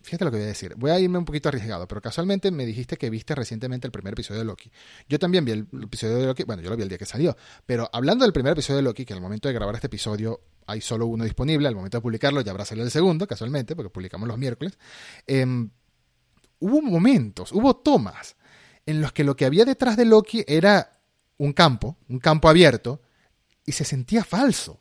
[0.00, 0.74] Fíjate lo que voy a decir.
[0.76, 4.14] Voy a irme un poquito arriesgado, pero casualmente me dijiste que viste recientemente el primer
[4.14, 4.70] episodio de Loki.
[5.08, 7.36] Yo también vi el episodio de Loki, bueno, yo lo vi el día que salió,
[7.66, 10.80] pero hablando del primer episodio de Loki, que al momento de grabar este episodio hay
[10.80, 11.66] solo uno disponible.
[11.68, 14.78] Al momento de publicarlo ya habrá salido el segundo, casualmente, porque publicamos los miércoles.
[15.26, 15.70] Em,
[16.60, 18.36] hubo momentos, hubo tomas
[18.86, 21.00] en los que lo que había detrás de Loki era
[21.36, 23.00] un campo, un campo abierto,
[23.64, 24.80] y se sentía falso.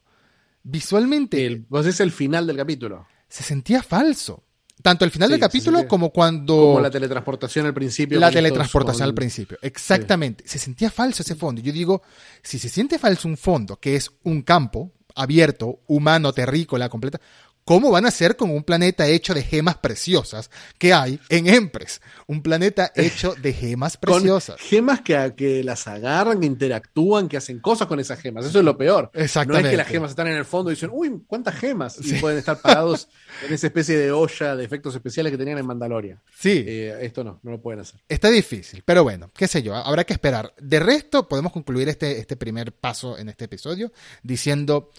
[0.63, 1.45] Visualmente.
[1.45, 3.07] El, vos es el final del capítulo.
[3.29, 4.43] Se sentía falso.
[4.81, 6.55] Tanto el final Sí, del capítulo sentía- como cuando.
[6.55, 8.19] Como la teletransportación al principio.
[8.19, 9.57] la teletransportación con- al principio.
[9.61, 10.43] Exactamente.
[10.47, 11.61] Se sentía falso ese fondo.
[11.61, 12.01] Yo digo,
[12.43, 17.19] si se siente falso un fondo, que es un campo abierto, humano, terrícola, completa,
[17.67, 22.01] ¿cómo van a ser con un planeta hecho de gemas preciosas que hay en Empress?
[22.25, 24.55] Un planeta hecho de gemas Con preciosas.
[24.61, 28.45] gemas que, que las agarran, que interactúan, que hacen cosas con esas gemas.
[28.45, 29.11] Eso es lo peor.
[29.13, 29.69] No es Exactamente.
[29.71, 31.97] que las gemas están en el fondo y dicen, uy, ¿cuántas gemas?
[32.01, 33.09] Y pueden estar parados
[33.45, 36.21] en esa especie de olla de efectos especiales que tenían en Mandalorian.
[36.39, 36.63] Sí.
[36.65, 37.99] Eh, esto no, no lo pueden hacer.
[38.07, 40.53] Está difícil, pero bueno, qué sé yo, habrá que esperar.
[40.57, 43.91] De resto, podemos concluir este, este primer paso en este episodio
[44.23, 44.89] diciendo,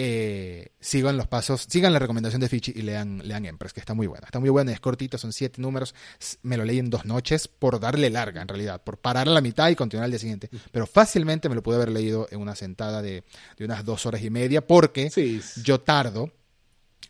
[0.00, 3.94] eh, sigan los pasos, sigan la recomendación de Fichi y lean, lean Empress, que está
[3.94, 4.26] muy buena.
[4.26, 5.92] Está muy buena, es cortito, son siete números.
[6.42, 9.40] Me lo leí en dos noches por darle larga, en realidad, por parar a la
[9.40, 10.48] mitad y continuar al día siguiente.
[10.70, 13.24] Pero fácilmente me lo pude haber leído en una sentada de,
[13.56, 15.40] de unas dos horas y media, porque Sí.
[15.64, 16.30] yo tardo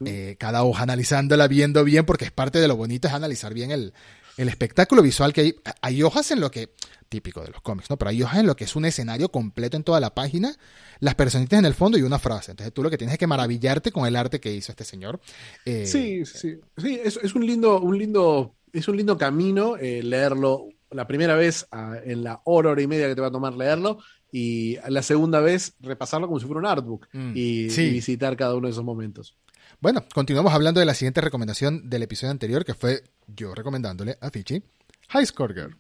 [0.05, 3.70] eh, cada hoja analizándola, viendo bien, porque es parte de lo bonito es analizar bien
[3.72, 3.92] el,
[4.38, 5.57] el espectáculo visual que hay.
[5.83, 6.70] Hay hojas en lo que,
[7.09, 7.98] típico de los cómics, ¿no?
[7.98, 10.57] Pero hay hojas en lo que es un escenario completo en toda la página,
[11.01, 12.53] las personitas en el fondo y una frase.
[12.53, 15.20] Entonces tú lo que tienes es que maravillarte con el arte que hizo este señor.
[15.64, 20.03] Eh, Sí, sí, sí, es, es un lindo, un lindo, es un lindo camino eh,
[20.03, 23.33] leerlo la primera vez ah, en la hora, hora y media que te va a
[23.33, 23.98] tomar leerlo,
[24.33, 27.83] y la segunda vez repasarlo como si fuera un artbook Mm, y, sí.
[27.83, 29.37] y visitar cada uno de esos momentos.
[29.80, 34.30] Bueno, continuamos hablando de la siguiente recomendación del episodio anterior, que fue yo recomendándole a
[34.30, 34.62] Fichi
[35.10, 35.76] High Score Girl.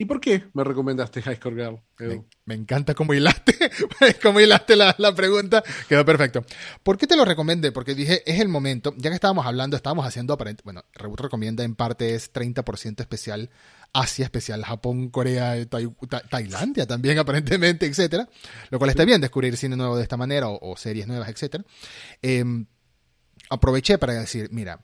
[0.00, 1.80] ¿Y por qué me recomendaste High Score Girl?
[1.98, 3.52] Me, me encanta cómo hilaste,
[4.22, 5.62] cómo hilaste la, la pregunta.
[5.88, 6.44] Quedó perfecto.
[6.84, 7.72] ¿Por qué te lo recomendé?
[7.72, 11.64] Porque dije, es el momento, ya que estábamos hablando, estábamos haciendo aparente, bueno, Reboot recomienda
[11.64, 13.50] en parte es 30% especial
[13.92, 18.28] Asia, especial Japón, Corea, Tai- Ta- Tailandia también aparentemente, etcétera.
[18.70, 21.64] Lo cual está bien, descubrir cine nuevo de esta manera o, o series nuevas, etcétera.
[22.22, 22.66] Em,
[23.50, 24.80] aproveché para decir, mira,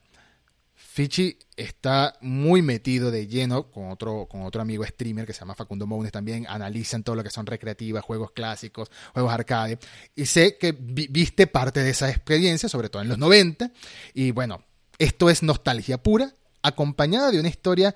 [0.73, 5.55] Fichi está muy metido de lleno con otro, con otro amigo streamer que se llama
[5.55, 6.45] Facundo Mounes también.
[6.47, 9.77] Analizan todo lo que son recreativas, juegos clásicos, juegos arcade.
[10.15, 13.71] Y sé que vi- viste parte de esa experiencia, sobre todo en los 90.
[14.13, 14.63] Y bueno,
[14.97, 17.95] esto es nostalgia pura, acompañada de una historia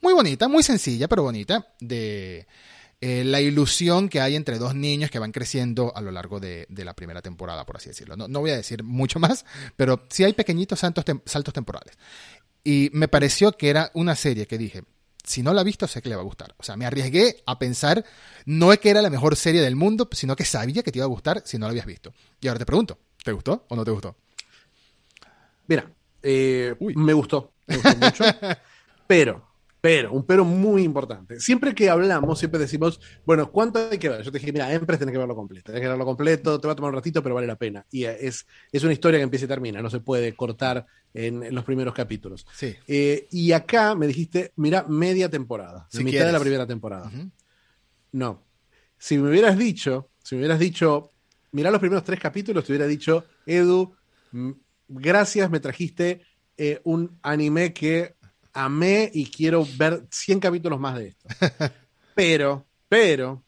[0.00, 2.46] muy bonita, muy sencilla, pero bonita, de
[3.00, 6.66] eh, la ilusión que hay entre dos niños que van creciendo a lo largo de,
[6.68, 8.16] de la primera temporada, por así decirlo.
[8.16, 9.44] No, no voy a decir mucho más,
[9.76, 11.96] pero sí hay pequeñitos saltos, tem- saltos temporales.
[12.62, 14.84] Y me pareció que era una serie que dije,
[15.24, 16.54] si no la ha visto, sé que le va a gustar.
[16.58, 18.04] O sea, me arriesgué a pensar,
[18.44, 21.04] no es que era la mejor serie del mundo, sino que sabía que te iba
[21.06, 22.12] a gustar si no la habías visto.
[22.40, 24.16] Y ahora te pregunto, ¿te gustó o no te gustó?
[25.66, 25.90] Mira,
[26.22, 28.24] eh, me gustó, me gustó mucho,
[29.06, 29.46] pero,
[29.80, 31.40] pero, un pero muy importante.
[31.40, 34.22] Siempre que hablamos, siempre decimos, bueno, ¿cuánto hay que ver?
[34.22, 36.72] Yo te dije, mira, Empress tenés que verlo completo, tenés que verlo completo, te va
[36.74, 37.86] a tomar un ratito, pero vale la pena.
[37.90, 41.54] Y es, es una historia que empieza y termina, no se puede cortar en, en
[41.54, 42.46] los primeros capítulos.
[42.54, 42.74] Sí.
[42.86, 46.26] Eh, y acá me dijiste, mira, media temporada, Si mitad quieres.
[46.26, 47.10] de la primera temporada.
[48.12, 48.42] No.
[48.98, 51.10] Si me hubieras dicho, si me hubieras dicho,
[51.52, 53.94] mirá los primeros tres capítulos, te hubiera dicho, Edu,
[54.32, 54.50] mm,
[54.88, 56.22] gracias, me trajiste
[56.56, 58.16] eh, un anime que
[58.52, 61.28] amé y quiero ver 100 capítulos más de esto.
[62.14, 63.42] Pero, pero,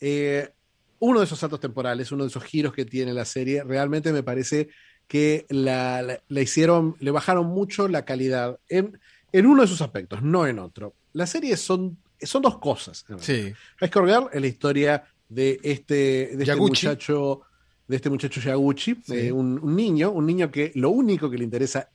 [0.00, 0.50] eh,
[0.98, 4.22] uno de esos saltos temporales, uno de esos giros que tiene la serie, realmente me
[4.22, 4.68] parece
[5.06, 8.98] que la, la- la hicieron, le bajaron mucho la calidad en,
[9.32, 10.94] en uno de sus aspectos, no en otro.
[11.14, 13.06] La serie son, son dos cosas.
[13.20, 13.52] Sí.
[13.86, 17.42] Score Girl es la historia de este, de este muchacho,
[17.88, 19.14] de este muchacho Yaguchi, Sí.
[19.16, 21.88] eh, un, un niño, un niño que lo único que le interesa,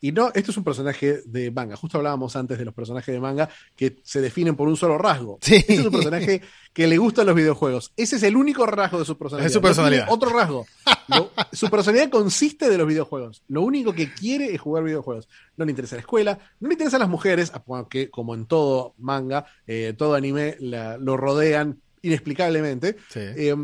[0.00, 3.20] y no, esto es un personaje de manga, justo hablábamos antes de los personajes de
[3.20, 5.38] manga que se definen por un solo rasgo.
[5.40, 5.56] Sí.
[5.56, 7.92] Este es un personaje que le gustan los videojuegos.
[7.96, 9.46] Ese es el único rasgo de su personalidad.
[9.46, 10.06] Es su No personalidad.
[10.10, 10.66] otro rasgo.
[11.08, 13.42] Lo- su personalidad consiste de los videojuegos.
[13.48, 15.28] Lo único que quiere es jugar videojuegos.
[15.56, 19.46] No le interesa la escuela, no le interesan las mujeres, aunque como en todo manga,
[19.66, 22.96] eh, todo anime la- lo rodean inexplicablemente.
[23.08, 23.20] Sí.
[23.20, 23.54] Eh,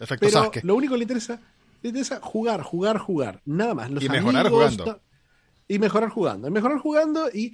[0.00, 0.62] Efecto pero Sasuke.
[0.64, 1.40] lo único que le interesa,
[1.82, 3.40] le interesa jugar, jugar, jugar.
[3.44, 3.90] Nada más.
[3.90, 5.00] Los Y mejorar amigos, jugando.
[5.68, 6.48] Y mejorar jugando.
[6.48, 7.52] Y mejorar jugando y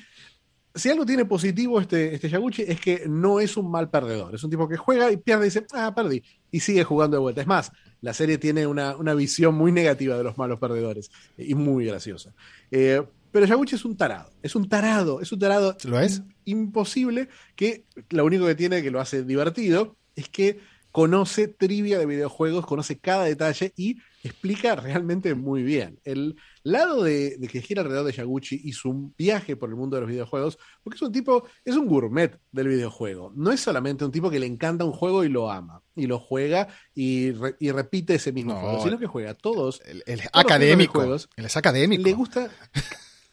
[0.75, 4.35] si algo tiene positivo este, este Yaguchi es que no es un mal perdedor.
[4.35, 6.23] Es un tipo que juega y pierde y dice, ah, perdí.
[6.51, 7.41] Y sigue jugando de vuelta.
[7.41, 11.55] Es más, la serie tiene una, una visión muy negativa de los malos perdedores y
[11.55, 12.35] muy graciosa.
[12.71, 14.31] Eh, pero Yaguchi es un tarado.
[14.43, 15.21] Es un tarado.
[15.21, 16.23] Es un tarado ¿Lo es?
[16.45, 20.61] imposible que lo único que tiene que lo hace divertido es que
[20.99, 26.01] conoce trivia de videojuegos, conoce cada detalle y explica realmente muy bien.
[26.03, 26.35] El
[26.65, 30.11] lado de, que gira alrededor de Yaguchi y su viaje por el mundo de los
[30.11, 33.33] videojuegos, porque es un tipo, es un gourmet del videojuego.
[33.37, 36.19] No es solamente un tipo que le encanta un juego y lo ama, y lo
[36.19, 39.81] juega y, repite ese mismo juego, sino que juega todos.
[39.85, 41.05] El, académico.
[41.05, 42.03] él es académico.
[42.03, 42.51] Le gusta.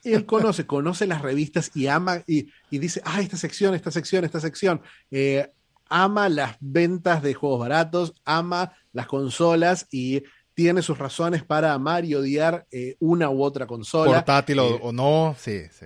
[0.04, 4.40] Él conoce, conoce las revistas y ama y, dice, ah, esta sección, esta sección, esta
[4.40, 4.84] sección.
[5.10, 5.50] Eh,
[5.90, 12.06] ama las ventas de juegos baratos, ama las consolas y tiene sus razones para amar
[12.06, 14.14] y odiar eh, una u otra consola.
[14.14, 15.86] Portátil o, eh, no, sí, sí.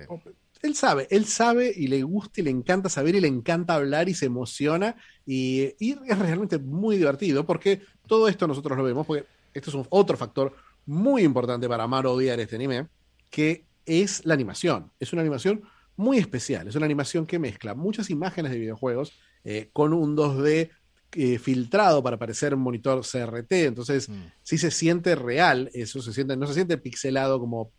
[0.62, 4.08] Él sabe, él sabe y le gusta y le encanta saber y le encanta hablar
[4.08, 4.94] y se emociona
[5.26, 9.86] y, es realmente muy divertido porque todo esto nosotros lo vemos porque esto es un,
[9.88, 12.88] otro factor muy importante para amar o odiar este anime,
[13.30, 14.92] que es la animación.
[15.00, 15.62] Es una animación
[15.96, 20.70] muy especial, es una animación que mezcla muchas imágenes de videojuegos eh, con un 2D
[21.12, 24.26] eh, filtrado para parecer un monitor CRT, entonces mm.
[24.42, 27.72] sí se siente real, eso se siente, no se siente pixelado como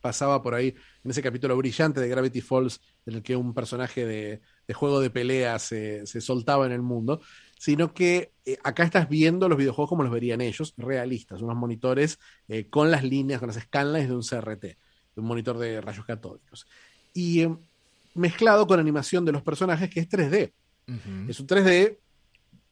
[0.00, 4.04] pasaba por ahí en ese capítulo brillante de Gravity Falls, en el que un personaje
[4.04, 4.40] de,
[4.74, 7.20] juego de pelea se, soltaba en el mundo,
[7.58, 12.18] sino que eh, acá estás viendo los videojuegos como los verían ellos, realistas, unos monitores
[12.68, 14.76] con las líneas, con las escalas de un CRT, de
[15.16, 16.66] un monitor de rayos catódicos.
[17.14, 17.46] Y
[18.14, 20.52] mezclado con animación de los personajes que es 3D.
[21.28, 21.98] Es un 3D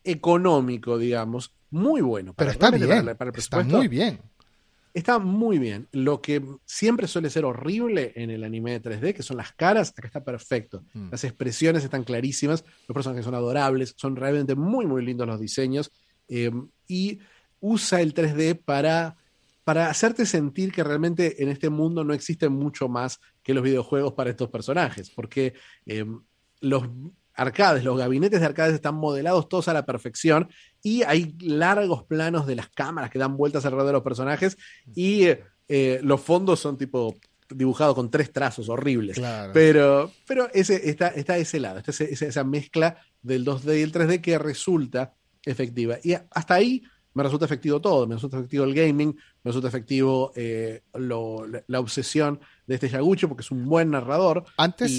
[0.05, 2.35] económico, digamos, muy bueno.
[2.37, 3.17] Pero está bien.
[3.37, 4.21] está muy bien.
[4.95, 5.89] Está muy bien.
[5.93, 9.95] Lo que siempre suele ser horrible en el anime de 3D, que son las caras,
[9.97, 10.85] acá está perfecto.
[10.93, 11.11] Mm.
[11.11, 15.91] Las expresiones están clarísimas, los personajes son adorables, son realmente muy, muy lindos los diseños.
[16.29, 17.21] Em, y
[17.61, 19.17] usa el 3D para,
[19.65, 24.13] para hacerte sentir que realmente en este mundo no existe mucho más que los videojuegos
[24.13, 25.55] para estos personajes, porque
[25.87, 26.21] em,
[26.61, 26.85] los
[27.35, 30.49] arcades, los gabinetes de arcades están modelados todos a la perfección
[30.83, 34.57] y hay largos planos de las cámaras que dan vueltas alrededor de los personajes
[34.95, 35.29] y
[35.69, 37.17] eh, los fondos son tipo
[37.49, 39.21] dibujados con tres trazos horribles.
[39.53, 44.21] Pero, pero ese, está, está ese lado, está esa mezcla del 2D y el 3D
[44.21, 45.15] que resulta
[45.45, 45.99] efectiva.
[46.03, 46.83] Y hasta ahí
[47.15, 52.75] me resulta efectivo todo, me resulta efectivo el gaming, resulta efectivo eh, la, obsesión de
[52.75, 54.45] este Yagucho porque es un buen narrador.
[54.57, 54.93] Antes,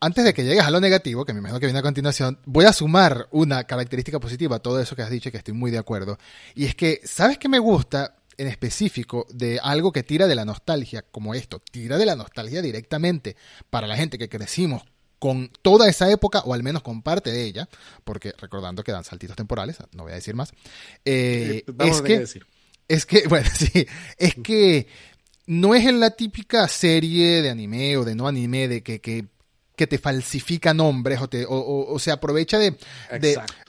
[0.00, 2.64] antes de que llegues a lo negativo, que me imagino que viene a continuación, voy
[2.66, 5.70] a sumar una característica positiva a todo eso que has dicho y que estoy muy
[5.70, 6.18] de acuerdo.
[6.54, 8.14] Y es que, ¿sabes qué me gusta?
[8.38, 12.62] en específico de algo que tira de la nostalgia, como esto, tira de la nostalgia
[12.62, 13.36] directamente
[13.68, 14.84] para la gente que crecimos
[15.18, 17.68] con toda esa época, o al menos con parte de ella,
[18.04, 20.52] porque recordando que dan saltitos temporales, no voy a decir más,
[21.04, 22.24] eh, es, que,
[22.88, 24.88] es que, bueno, sí, es que
[25.46, 29.26] no es en la típica serie de anime o de no anime de que, que
[29.78, 32.76] que te falsifica nombres o, te, o, se aprovecha de,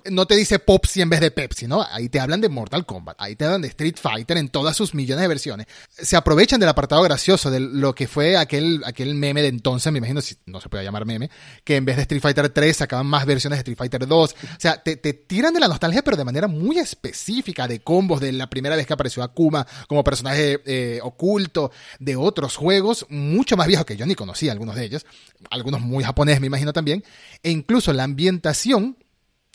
[0.09, 1.85] No te dice Popsi en vez de Pepsi, ¿no?
[1.91, 4.93] Ahí te hablan de Mortal Kombat, ahí te hablan de Street Fighter en todas sus
[4.93, 5.67] millones de versiones.
[5.89, 9.97] Se aprovechan del apartado gracioso de lo que fue aquel, aquel meme de entonces, me
[9.97, 11.29] imagino, si no se puede llamar meme,
[11.63, 14.31] que en vez de Street Fighter 3 sacaban más versiones de Street Fighter 2.
[14.31, 18.31] O sea, te, tiran de la nostalgia, pero de manera muy específica, de combos, de
[18.31, 23.67] la primera vez que apareció Akuma como personaje eh, oculto, de otros juegos mucho más
[23.67, 25.05] viejos que yo ni conocía, algunos de ellos,
[25.49, 27.03] algunos muy japonés, me imagino también,
[27.43, 28.97] e incluso la ambientación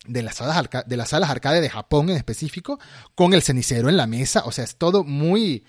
[0.06, 2.78] de las, salas de las salas arcade de Japón en específico,
[3.14, 5.64] con el cenicero en la mesa, o sea, es todo muy...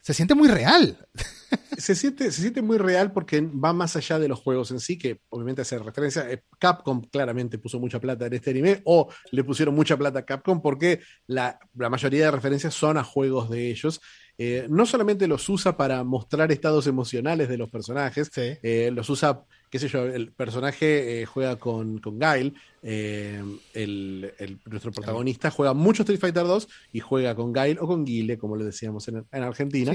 [0.00, 1.08] Se siente muy real.
[1.78, 4.98] Se siente, se siente muy real porque va más allá de los juegos en sí,
[4.98, 6.28] que obviamente hace referencia.
[6.28, 10.24] Eh, Capcom claramente puso mucha plata en este anime, o le pusieron mucha plata a
[10.24, 14.00] Capcom porque la, la mayoría de referencias son a juegos de ellos.
[14.38, 19.44] Eh, no solamente los usa para mostrar estados emocionales de los personajes, eh, los usa,
[19.70, 22.52] qué sé yo, el personaje eh, juega con, con Guile,
[22.82, 24.32] el,
[24.66, 28.56] nuestro protagonista juega mucho Street Fighter 2 y juega con Guile o con Guile, como
[28.56, 29.92] le decíamos en, Argentina.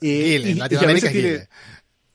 [0.00, 1.48] y, Guile,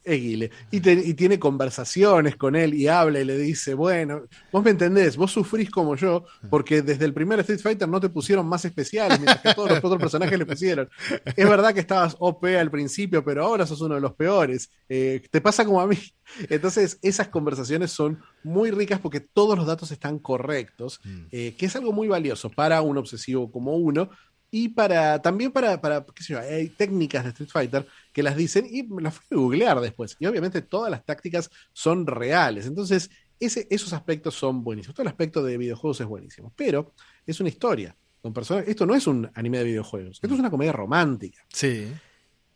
[0.05, 0.51] Eguile.
[0.71, 5.17] Y, y, tiene conversaciones con él y habla y le dice, bueno, vos me entendés,
[5.17, 9.19] vos sufrís como yo, porque desde el primer Street Fighter no te pusieron más especiales,
[9.19, 10.89] mientras que todos los otros personajes le pusieron.
[11.35, 14.69] Es verdad que estabas OP al principio, pero ahora sos uno de los peores.
[14.87, 15.97] Eh, te pasa como a mí.
[16.49, 21.25] Entonces, esas conversaciones son muy ricas porque todos los datos están correctos, mm.
[21.31, 24.09] eh, que es algo muy valioso para un obsesivo como uno,
[24.57, 28.37] y para también para, para qué sé yo, hay técnicas de Street Fighter que las
[28.37, 30.15] dicen y las fui a googlear después.
[30.17, 32.65] Y obviamente todas las tácticas son reales.
[32.65, 34.95] Entonces, ese, esos aspectos son buenísimos.
[34.95, 36.53] Todo el aspecto de videojuegos es buenísimo.
[36.55, 36.93] Pero
[37.25, 38.65] es una historia con personas.
[38.65, 40.21] Esto no es un anime de videojuegos.
[40.23, 41.45] Esto es una comedia romántica.
[41.49, 41.87] Sí.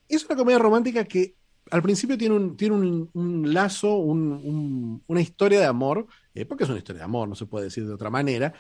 [0.07, 1.35] Es una comedia romántica que
[1.69, 6.07] al principio tiene un, tiene un, lazo, una historia de amor
[6.45, 8.53] porque es una historia de amor, no se puede decir de otra manera,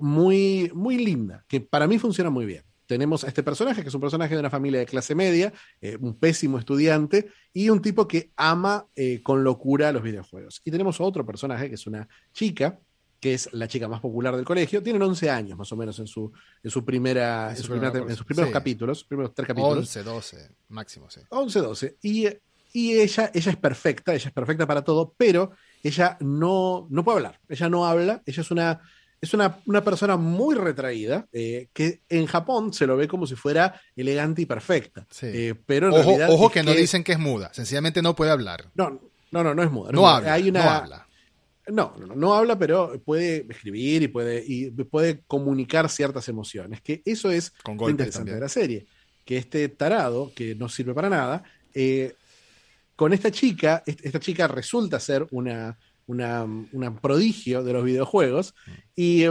[0.00, 3.94] muy, muy linda, que para mí funciona muy bien tenemos a este personaje, que es
[3.94, 8.06] un personaje de una familia de clase media, eh, un pésimo estudiante, y un tipo
[8.08, 10.62] que ama eh, con locura los videojuegos.
[10.64, 12.78] Y tenemos otro personaje, que es una chica,
[13.20, 14.82] que es la chica más popular del colegio.
[14.82, 19.04] Tienen 11 años más o menos en su, en su primera, en, sus primeros capítulos,
[19.04, 19.78] primeros tres capítulos.
[19.78, 21.20] 11, 12, máximo, sí.
[21.30, 21.96] 11, 12.
[22.02, 22.26] Y,
[22.72, 25.50] y ella, ella es perfecta, ella es perfecta para todo, pero
[25.82, 27.40] ella no, no puede hablar.
[27.48, 28.80] Ella no habla, ella es una
[29.26, 33.80] es una, persona muy retraída, eh, que en Japón se lo ve como si fuera
[33.94, 35.06] elegante y perfecta.
[35.22, 38.30] Eh, pero en ojo, realidad ojo que, no dicen que es muda, sencillamente no puede
[38.30, 38.70] hablar.
[38.74, 39.00] No,
[39.30, 39.92] no, no, no es muda.
[39.92, 41.06] No, habla, Hay una, no habla.
[41.68, 46.80] No, no, habla, pero puede escribir y puede, y puede comunicar ciertas emociones.
[46.80, 48.86] Que eso es lo interesante de la serie.
[49.24, 51.42] Que este tarado, que no sirve para nada,
[51.74, 52.14] eh,
[52.94, 55.76] con esta chica, esta chica resulta ser una,
[56.06, 56.46] una,
[57.00, 58.54] prodigio de los videojuegos
[58.94, 59.24] y,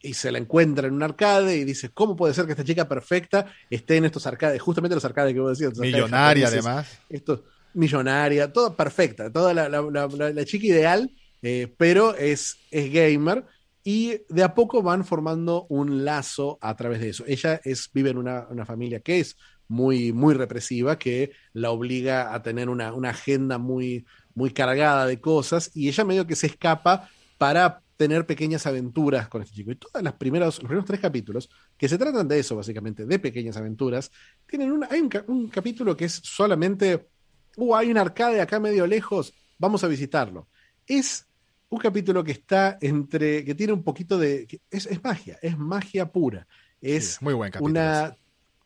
[0.00, 2.88] y, se la encuentra en un arcade y dice, ¿cómo puede ser que esta chica
[2.88, 4.60] perfecta esté en estos arcades?
[4.60, 5.78] Justamente los arcades que vos decías.
[5.78, 7.00] Millonaria además.
[7.08, 7.44] Esto,
[7.74, 11.10] millonaria, toda perfecta, toda la, chica ideal,
[11.40, 13.44] eh, pero es, es gamer
[13.84, 17.24] y de a poco van formando un lazo a través de eso.
[17.26, 19.36] Ella es, vive en una, una familia que es
[19.68, 24.04] muy, muy represiva, que la obliga a tener una, una agenda muy,
[24.34, 27.08] muy cargada de cosas y ella medio que se escapa
[27.38, 29.70] para tener pequeñas aventuras con este chico.
[29.70, 33.18] Y todas las primeras, los primeros tres capítulos, que se tratan de eso, básicamente, de
[33.18, 34.10] pequeñas aventuras,
[34.46, 37.08] tienen una, hay un, capítulo que es solamente,
[37.56, 40.48] uh, hay un arcade acá medio lejos, vamos a visitarlo.
[40.86, 41.26] Es
[41.68, 46.10] un capítulo que está entre, que tiene un poquito de, es, es magia, es magia
[46.10, 46.46] pura.
[46.80, 47.70] Es muy buen capítulo.
[47.70, 48.16] Una,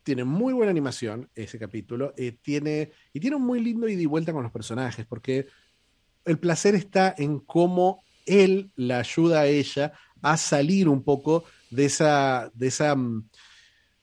[0.07, 4.07] tiene muy buena animación ese capítulo, eh, tiene, y tiene un muy lindo ida y
[4.07, 5.49] vuelta con los personajes, porque
[6.25, 9.93] el placer está en cómo él la ayuda a ella
[10.23, 13.29] a salir un poco de esa, de esa, mm,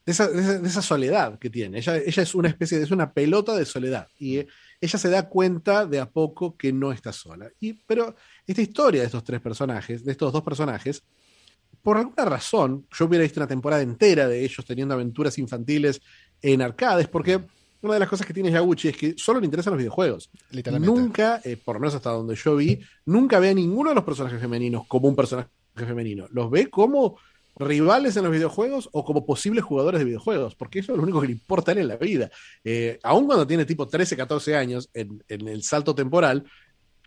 [0.06, 1.78] de esa, soledad que tiene.
[1.78, 4.47] Ella, ella, es una especie de, es una pelota de soledad, y eh,
[4.82, 7.49] ella se da cuenta de a poco que no está sola.
[7.62, 8.14] Y, pero
[8.45, 11.01] esta historia de estos tres personajes, de estos dos personajes,
[11.84, 16.02] por alguna razón, yo hubiera visto una temporada entera de ellos teniendo aventuras infantiles
[16.42, 17.42] en arcades, porque
[17.82, 20.30] una de las cosas que tiene Yaguchi es que solo le interesan los videojuegos.
[20.80, 24.06] Nunca, eh, por lo menos hasta donde yo vi, nunca ve a ninguno de los
[24.06, 26.26] personajes femeninos como un personaje femenino.
[26.32, 27.18] Los ve como
[27.58, 31.20] rivales en los videojuegos o como posibles jugadores de videojuegos, porque eso es lo único
[31.20, 32.32] que le importa a él en la vida.
[32.64, 36.46] Eh, aun cuando tiene tipo 13, 14 años en, en el salto temporal,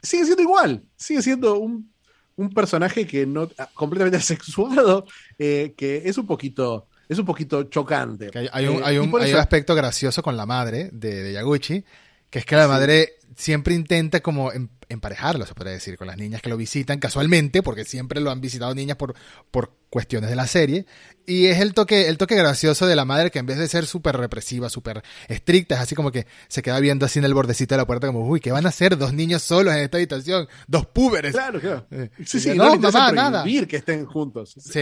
[0.03, 1.91] sigue siendo igual, sigue siendo un
[2.37, 5.07] un personaje que no ah, completamente asexuado,
[5.39, 8.31] eh, que es un poquito es un poquito chocante.
[8.35, 11.85] hay, un, hay, un, hay un, aspecto gracioso con la madre de, de Yaguchi,
[12.31, 16.17] que es que la madre siempre intenta como em, emparejarlo, se podría decir, con las
[16.17, 19.15] niñas que lo visitan casualmente, porque siempre lo han visitado niñas por,
[19.51, 20.87] por cuestiones de la serie.
[21.29, 23.87] Y es el toque, el toque gracioso de la madre que en vez de ser
[23.87, 27.75] súper represiva, súper estricta, es así como que se queda viendo así en el bordecito
[27.75, 30.47] de la puerta como, uy, ¿qué van a hacer dos niños solos en esta habitación?
[30.69, 31.33] Dos púberes.
[31.33, 31.87] Claro, claro.
[31.91, 33.45] Eh, sí, sí, no, no mamá, nada.
[33.45, 34.55] que estén juntos.
[34.57, 34.81] Sí,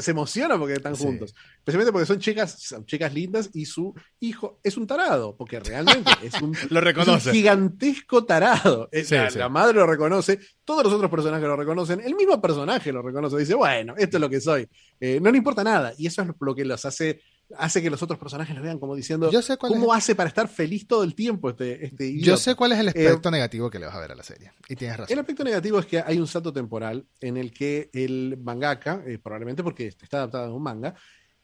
[0.00, 1.34] se emociona porque están juntos.
[1.58, 6.40] Especialmente porque son chicas, chicas lindas y su hijo es un tarado, porque realmente es
[6.40, 7.32] un, lo reconoce.
[7.32, 8.88] gigantesco tarado.
[9.10, 10.38] La, la madre lo reconoce,
[10.70, 14.20] todos los otros personajes lo reconocen, el mismo personaje lo reconoce, dice, bueno, esto es
[14.20, 14.68] lo que soy.
[15.00, 15.92] Eh, no le importa nada.
[15.98, 17.20] Y eso es lo que los hace
[17.58, 21.02] hace que los otros personajes lo vean como diciendo cómo hace para estar feliz todo
[21.02, 23.96] el tiempo este, este Yo sé cuál es el eh, aspecto negativo que le vas
[23.96, 24.52] a ver a la serie.
[24.68, 25.12] Y tienes razón.
[25.12, 29.18] El aspecto negativo es que hay un salto temporal en el que el mangaka, eh,
[29.18, 30.94] probablemente porque está adaptado a un manga,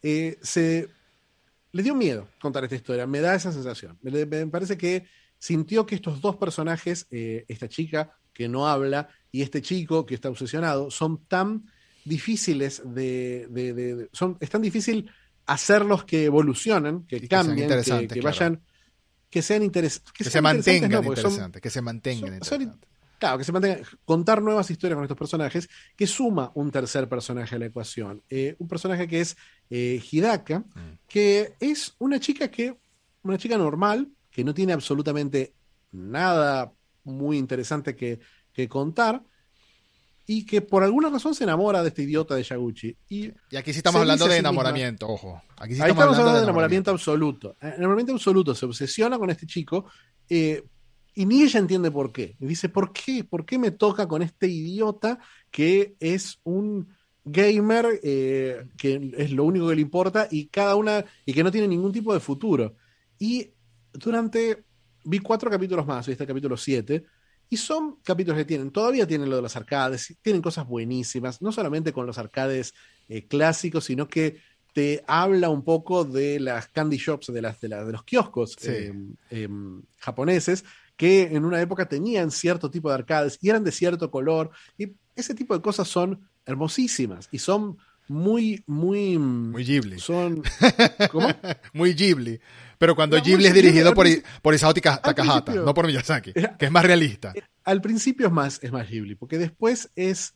[0.00, 0.88] se
[1.72, 3.08] le dio miedo contar esta historia.
[3.08, 3.98] Me da esa sensación.
[4.02, 5.04] Me, parece que
[5.36, 10.28] sintió que estos dos personajes, esta chica que no habla y este chico que está
[10.28, 11.64] obsesionado, son tan
[12.04, 15.10] difíciles de, son, es tan difícil
[15.46, 17.68] hacerlos que evolucionen, que, cambien,
[18.08, 18.62] que, vayan,
[19.30, 20.12] que sean interesantes.
[20.12, 22.40] Que, se mantengan interesantes, que se mantengan
[23.18, 27.56] Claro, que se mantengan, contar nuevas historias con estos personajes, que suma un tercer personaje
[27.56, 28.22] a la ecuación.
[28.28, 29.36] Eh, un personaje que es
[29.70, 30.98] eh, Hidaka, mm.
[31.08, 32.76] que es una chica que,
[33.22, 35.54] una chica normal, que no tiene absolutamente
[35.92, 36.72] nada
[37.04, 38.20] muy interesante que,
[38.56, 39.22] que contar,
[40.26, 42.96] y que por alguna razón se enamora de este idiota de Yaguchi.
[43.10, 45.42] Y, aquí sí estamos hablando de enamoramiento, ojo.
[45.58, 47.56] Aquí sí estamos, hablando, de enamoramiento, absoluto.
[47.60, 49.84] Eh, enamoramiento absoluto, se obsesiona con este chico
[50.28, 50.64] eh,
[51.14, 52.34] y ni ella entiende por qué.
[52.40, 53.24] Y dice, ¿por qué?
[53.24, 55.18] ¿Por qué me toca con este idiota
[55.50, 56.88] que es un
[57.24, 61.52] gamer eh, que es lo único que le importa y cada una y que no
[61.52, 62.74] tiene ningún tipo de futuro?
[63.18, 63.50] Y
[63.92, 64.64] durante
[65.04, 67.04] vi cuatro capítulos más, este capítulo 7,
[67.48, 71.52] Y son capítulos que tienen, todavía tienen lo de los arcades, tienen cosas buenísimas, no
[71.52, 72.74] solamente con los arcades
[73.08, 74.40] eh, clásicos, sino que
[74.72, 78.92] te habla un poco de las candy shops, de, las, de, de los kioscos eh,
[79.30, 80.64] em, japoneses,
[80.96, 84.50] que en una época tenían cierto tipo de arcades y eran de cierto color.
[84.76, 87.78] Y ese tipo de cosas son hermosísimas y son
[88.08, 89.18] muy, muy.
[89.18, 89.98] Muy Ghibli.
[89.98, 90.42] Son.
[91.10, 91.28] ¿Cómo?
[91.72, 92.40] muy Ghibli.
[92.78, 94.06] Pero cuando Ghibli es dirigido por,
[94.42, 97.32] por Isao Takahata, no por Miyazaki, que es más realista.
[97.34, 100.34] Eh, al principio es más, es más Ghibli, porque después es.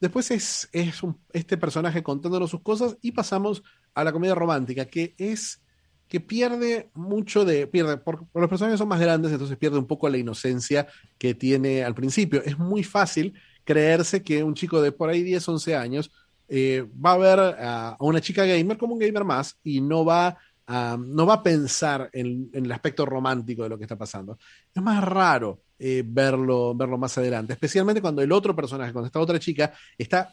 [0.00, 1.00] Después es, es
[1.32, 3.64] este personaje contándonos sus cosas y pasamos
[3.94, 5.60] a la comedia romántica, que es
[6.08, 10.08] que pierde mucho de, pierde, por, los personajes son más grandes, entonces pierde un poco
[10.08, 10.86] la inocencia
[11.18, 12.42] que tiene al principio.
[12.44, 16.10] Es muy fácil creerse que un chico de por ahí 10, 11 años
[16.48, 20.38] eh, va a ver a, una chica gamer como un gamer más y no va
[20.66, 24.38] a, no va a pensar en, el aspecto romántico de lo que está pasando.
[24.74, 29.20] Es más raro eh, verlo, verlo más adelante, especialmente cuando el otro personaje, cuando esta
[29.20, 30.32] otra chica, está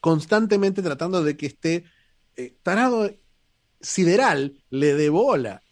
[0.00, 1.84] constantemente tratando de que esté
[2.36, 3.10] eh, tarado
[3.80, 5.62] sideral, le dé bola.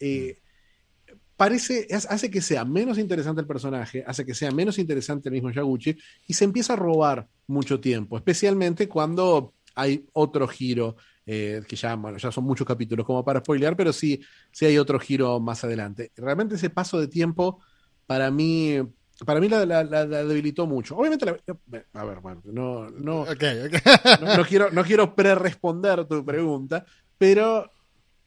[1.37, 5.51] parece, hace que sea menos interesante el personaje, hace que sea menos interesante el mismo
[5.51, 10.97] Yaguchi y se empieza a robar mucho tiempo, especialmente cuando hay otro giro,
[11.27, 14.21] eh, que ya, bueno, ya son muchos capítulos como para spoilear, pero sí,
[14.51, 16.11] sí hay otro giro más adelante.
[16.17, 17.61] Realmente ese paso de tiempo,
[18.07, 18.79] para mí,
[19.25, 20.97] para mí la, debilitó mucho.
[20.97, 26.87] Obviamente, a ver, bueno, no, no, no, quiero, no quiero pre-responder tu pregunta,
[27.19, 27.71] pero,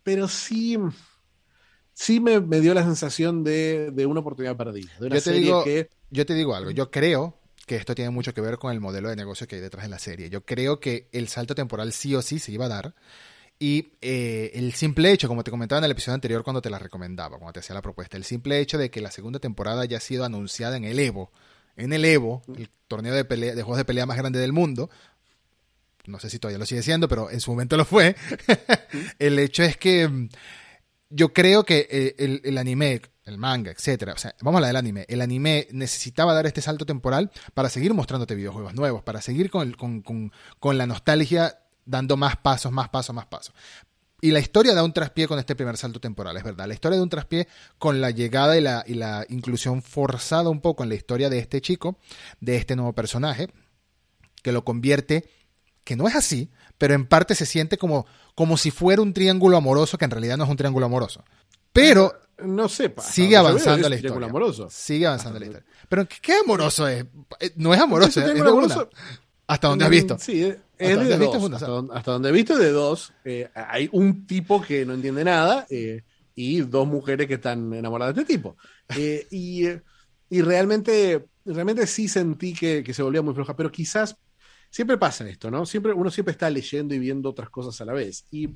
[0.03, 0.77] pero sí,
[1.93, 4.91] sí me, dio la sensación de, una oportunidad perdida.
[4.99, 5.89] De una yo, te digo, que...
[6.11, 7.38] yo te digo algo, yo creo
[7.69, 9.89] que esto tiene mucho que ver con el modelo de negocio que hay detrás de
[9.89, 10.31] la serie.
[10.31, 12.95] Yo creo que el salto temporal sí o sí se iba a dar.
[13.59, 16.79] Y eh, el simple hecho, como te comentaba en el episodio anterior cuando te la
[16.79, 19.99] recomendaba, cuando te hacía la propuesta, el simple hecho de que la segunda temporada haya
[19.99, 21.31] sido anunciada en el Evo,
[21.77, 24.89] en el Evo, el torneo de, pelea, de juegos de pelea más grande del mundo,
[26.07, 28.15] no sé si todavía lo sigue siendo, pero en su momento lo fue,
[29.19, 30.29] el hecho es que mm,
[31.11, 34.13] yo creo que eh, el, el, anime el manga, etcétera.
[34.13, 35.05] O sea, vamos a la del anime.
[35.07, 39.71] El anime necesitaba dar este salto temporal para seguir mostrándote videojuegos nuevos, para seguir con,
[39.73, 43.53] con, la nostalgia dando más pasos, más pasos, más pasos.
[44.21, 46.67] Y la historia da un traspié con este primer salto temporal, es verdad.
[46.67, 50.59] La historia da un traspié con la llegada y la, y la inclusión forzada un
[50.59, 51.97] poco en la historia de este chico,
[52.41, 53.47] de este nuevo personaje,
[54.43, 55.29] que lo convierte,
[55.85, 58.05] que no es así, pero en parte se siente como,
[58.35, 61.23] como si fuera un triángulo amoroso, que en realidad no es un triángulo amoroso.
[61.71, 62.13] Pero
[62.43, 62.93] no sé.
[62.99, 64.27] Sigue avanzando la historia.
[64.27, 64.69] Amoroso.
[64.69, 65.67] Sigue avanzando la historia.
[65.87, 67.05] Pero ¿qué amoroso es?
[67.39, 68.89] Eh, no es amoroso, es, amoroso?
[69.47, 70.17] Hasta donde has visto.
[70.19, 71.51] Sí, es, de dos.
[71.91, 73.13] Hasta, donde, he visto de dos.
[73.25, 76.03] Eh, hay un tipo que no entiende nada eh,
[76.35, 78.55] y dos mujeres que están enamoradas de este tipo.
[79.31, 79.65] y,
[80.29, 84.15] y, realmente, realmente sí sentí que, que se volvía muy floja, pero quizás
[84.69, 85.65] siempre pasa esto, ¿no?
[85.65, 88.25] Siempre, uno siempre está leyendo y viendo otras cosas a la vez.
[88.31, 88.49] Y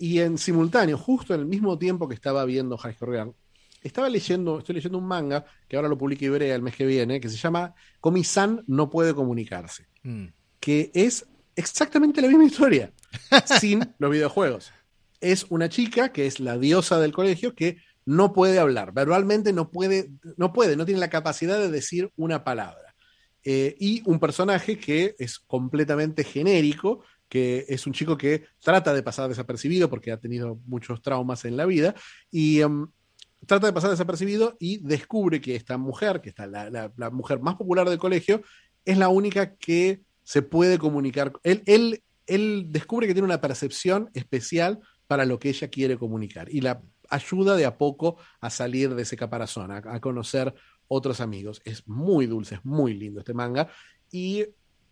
[0.00, 3.34] y en simultáneo, justo en el mismo tiempo que estaba viendo High Score
[3.82, 7.20] estaba leyendo, estoy leyendo un manga que ahora lo publica Ibrea el mes que viene,
[7.20, 10.26] que se llama Komi-san no puede comunicarse, mm.
[10.58, 12.92] que es exactamente la misma historia,
[13.60, 14.72] sin los videojuegos.
[15.20, 19.70] Es una chica que es la diosa del colegio que no puede hablar, verbalmente no
[19.70, 22.94] puede, no puede, no tiene la capacidad de decir una palabra.
[23.42, 29.04] Eh, y un personaje que es completamente genérico, que es un chico que trata de
[29.04, 31.94] pasar desapercibido porque ha tenido muchos traumas en la vida
[32.30, 32.88] y em,
[33.46, 37.88] trata de pasar desapercibido y descubre que esta mujer, que está la, mujer más popular
[37.88, 38.42] del colegio,
[38.84, 41.32] es la única que se puede comunicar.
[41.44, 46.52] Él, él, él descubre que tiene una percepción especial para lo que ella quiere comunicar
[46.52, 50.52] y la ayuda de a poco a salir de ese caparazón, a, a conocer
[50.88, 51.62] otros amigos.
[51.64, 53.68] Es muy dulce, es muy lindo este manga
[54.10, 54.46] y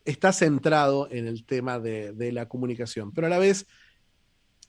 [0.04, 3.66] está centrado en el tema de, la comunicación, pero a la vez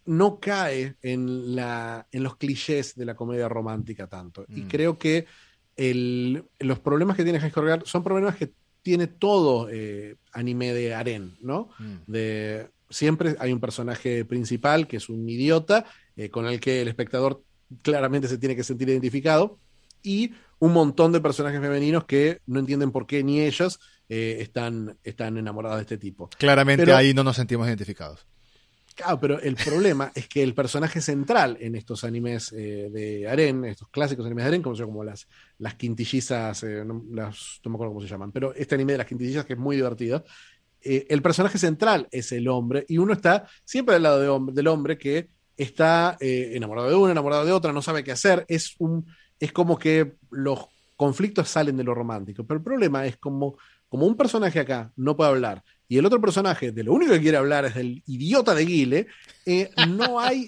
[0.05, 4.45] no cae en, la, en los clichés de la comedia romántica tanto.
[4.49, 4.67] Y mm.
[4.67, 5.25] creo que
[6.59, 8.51] los problemas que tiene High Score son problemas que
[8.81, 11.69] tiene todo eh, anime de Aren, ¿no?
[11.79, 12.11] Mm.
[12.11, 16.87] De, siempre hay un personaje principal que es un idiota, eh, con el que el
[16.87, 17.43] espectador
[17.81, 19.59] claramente se tiene que sentir identificado,
[20.01, 23.79] y un montón de personajes femeninos que no entienden por qué ni ellos
[24.11, 26.29] eh, están, están enamoradas de este tipo.
[26.35, 28.25] Claramente ahí no nos sentimos identificados.
[28.95, 33.63] Claro, pero el problema es que el personaje central en estos animes eh, de Aren,
[33.65, 35.27] estos clásicos animes de Aren, como, como las,
[35.59, 38.97] las quintillizas, eh, no, las, no me acuerdo cómo se llaman, pero este anime de
[38.97, 40.25] las quintillizas que es muy divertido,
[40.81, 44.97] el personaje central es el hombre y uno está siempre del lado de del hombre
[44.97, 49.05] que está enamorado de una, enamorado de otra, no sabe qué hacer, es, un,
[49.39, 50.67] es como que los
[50.99, 52.43] conflictos salen de lo romántico.
[52.45, 53.57] Pero el problema es como,
[53.89, 57.19] como un personaje acá no puede hablar y el otro personaje de lo único que
[57.19, 59.07] quiere hablar es del idiota de Guile,
[59.45, 60.47] eh, no hay...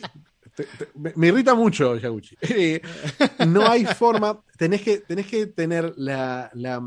[1.16, 2.38] me, irrita mucho, Yaguchi.
[2.42, 2.80] Eh,
[3.48, 6.80] no hay forma, tenés que, tenés que tener la, la,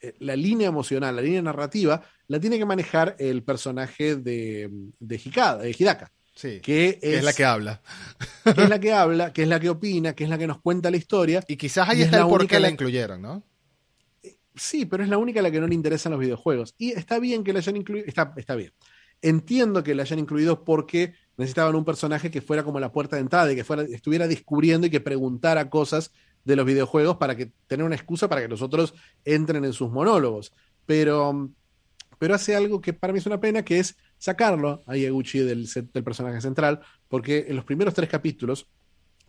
[0.00, 4.70] eh, la, línea emocional, la línea narrativa, la tiene que manejar el personaje de,
[5.00, 6.12] de, Hikada, de Hidaka.
[6.32, 7.82] Sí, que, es, la que habla.
[8.44, 10.60] Que es la que habla, que es la que opina, que es la que nos
[10.60, 11.42] cuenta la historia.
[11.48, 13.42] Y quizás ahí está el por qué la incluyeron, ¿no?
[14.54, 16.74] Sí, pero es la única a la que no le interesan los videojuegos.
[16.76, 18.72] Y está bien que la hayan incluido, está, está bien.
[19.22, 23.22] Entiendo que la hayan incluido porque necesitaban un personaje que fuera como la puerta de
[23.22, 26.12] entrada y que fuera, estuviera descubriendo y que preguntara cosas
[26.44, 28.94] de los videojuegos para que tener una excusa para que los otros
[29.24, 30.52] entren en sus monólogos.
[30.86, 31.50] Pero,
[32.18, 35.68] pero hace algo que para mí es una pena, que es sacarlo a Yaguchi del,
[35.92, 38.66] del personaje central, porque en los primeros tres capítulos,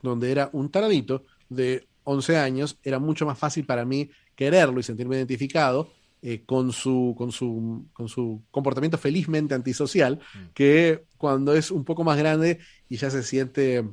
[0.02, 4.84] donde era un taradito de 11 años, era mucho más fácil para mí quererlo y
[4.84, 5.92] sentirme identificado
[6.24, 10.40] eh, con, su, con, su, con su comportamiento felizmente antisocial, mm.
[10.54, 13.84] que cuando es un poco más grande y ya se siente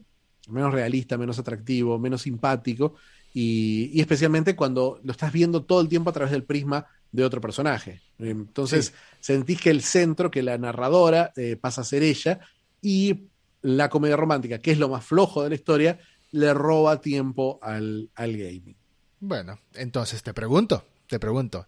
[0.48, 2.94] menos realista, menos atractivo, menos simpático,
[3.32, 7.40] y, especialmente cuando lo estás viendo todo el tiempo a través del prisma de otro
[7.40, 8.02] personaje.
[8.18, 12.40] Entonces sentís que el centro, que la narradora eh, pasa a ser ella,
[12.82, 13.28] y
[13.62, 15.98] la comedia romántica, que es lo más flojo de la historia,
[16.30, 18.76] le roba tiempo al, al gaming.
[19.20, 21.66] Bueno, entonces te pregunto, te pregunto,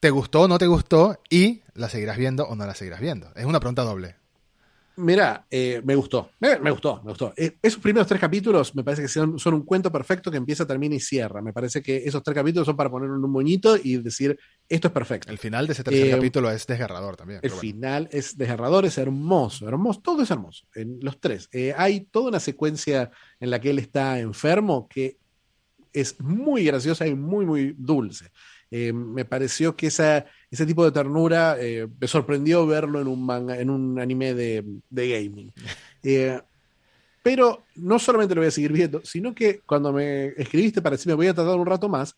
[0.00, 1.20] ¿te gustó o no te gustó?
[1.30, 3.32] Y la seguirás viendo o no la seguirás viendo.
[3.34, 4.16] Es una pregunta doble.
[4.96, 7.32] Mira, eh, me gustó, me, gustó, me gustó.
[7.36, 10.66] Eh, esos primeros tres capítulos me parece que son, son, un cuento perfecto que empieza,
[10.66, 11.42] termina y cierra.
[11.42, 14.38] Me parece que esos tres capítulos son para ponerlo en un moñito y decir,
[14.68, 15.32] esto es perfecto.
[15.32, 17.40] El final de ese tercer eh, capítulo es desgarrador también.
[17.42, 21.48] El final es desgarrador, es hermoso, hermoso, todo es hermoso, en los tres.
[21.76, 25.18] hay toda una secuencia en la que él está enfermo que
[25.92, 28.30] es muy graciosa y muy, muy dulce.
[28.70, 33.26] Eh, me pareció que esa, ese tipo de ternura eh, me sorprendió verlo en un
[33.26, 35.52] manga, en un anime de, gaming.
[36.06, 36.38] Eh,
[37.22, 41.14] pero no solamente lo voy a seguir viendo, sino que cuando me escribiste para decirme
[41.14, 42.14] voy a tardar un rato más,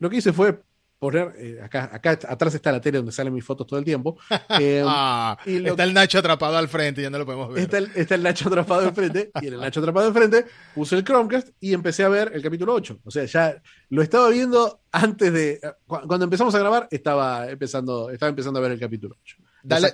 [0.00, 0.60] lo que hice fue
[0.98, 4.18] poner, eh, acá, acá atrás está la tele donde salen mis fotos todo el tiempo.
[4.60, 7.62] Eh, ah, está el Nacho atrapado al frente, ya no lo podemos ver.
[7.62, 10.46] Está el, está el Nacho atrapado al frente, y en el Nacho atrapado al frente
[10.74, 13.00] puse el Chromecast y empecé a ver el capítulo 8.
[13.04, 15.60] O sea, ya lo estaba viendo antes de.
[15.86, 19.36] Cuando empezamos a grabar, estaba empezando, estaba empezando a ver el capítulo 8.
[19.62, 19.92] Dale,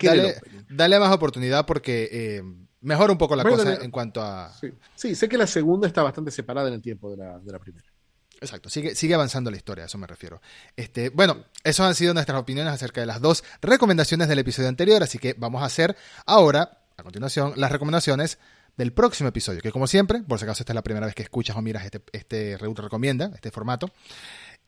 [0.70, 2.42] dale, más oportunidad porque eh,
[2.80, 4.52] mejora un poco la cosa en cuanto a.
[4.94, 5.14] Sí.
[5.14, 7.93] sé que la segunda está bastante separada en el tiempo de la, de la primera.
[8.40, 10.40] Exacto, sigue, sigue avanzando la historia, a eso me refiero.
[10.76, 15.02] Este, bueno, esas han sido nuestras opiniones acerca de las dos recomendaciones del episodio anterior,
[15.02, 18.38] así que vamos a hacer ahora, a continuación, las recomendaciones
[18.76, 21.22] del próximo episodio, que como siempre, por si acaso esta es la primera vez que
[21.22, 23.90] escuchas o miras este, este recomienda, este formato,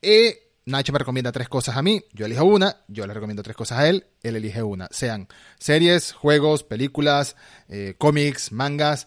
[0.01, 3.57] eh, Nacho me recomienda tres cosas a mí, yo elijo una, yo le recomiendo tres
[3.57, 5.29] cosas a él, él elige una, sean
[5.61, 7.37] series, juegos, películas,
[7.69, 9.07] eh, cómics, mangas,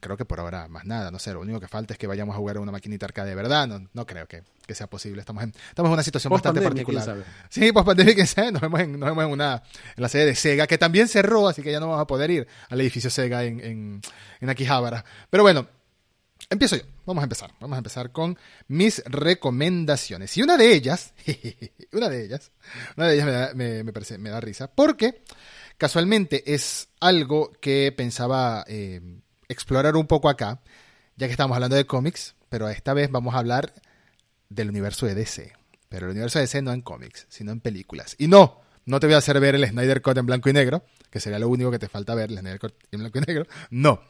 [0.00, 2.34] creo que por ahora más nada, no sé, lo único que falta es que vayamos
[2.34, 4.42] a jugar a una maquinita arcade de verdad, no, no creo que,
[4.74, 7.24] sea posible, estamos en, estamos en una situación bastante particular.
[7.48, 8.14] Sí, post pandemia,
[8.52, 9.62] nos vemos, en, nos vemos en, una,
[9.96, 12.30] en la sede de Sega, que también cerró, así que ya no vamos a poder
[12.30, 14.00] ir al edificio Sega en, en,
[14.40, 15.04] en Akihabara.
[15.30, 15.66] Pero bueno,
[16.50, 20.36] empiezo yo, vamos a empezar, vamos a empezar con mis recomendaciones.
[20.36, 21.14] Y una de ellas,
[21.92, 22.52] una de ellas,
[22.96, 25.22] una de ellas me da, me, parece, me da risa, porque
[25.78, 28.64] casualmente es algo que pensaba...
[28.68, 30.60] Eh, explorar un poco acá,
[31.16, 33.72] ya que estamos hablando de cómics, pero esta vez vamos a hablar
[34.48, 35.52] del universo de DC.
[35.88, 38.16] Pero el universo de DC no en cómics, sino en películas.
[38.18, 40.84] Y no, no te voy a hacer ver el Snyder Cut en blanco y negro,
[41.10, 43.46] que sería lo único que te falta ver, el Snyder Cut en blanco y negro.
[43.70, 44.02] No,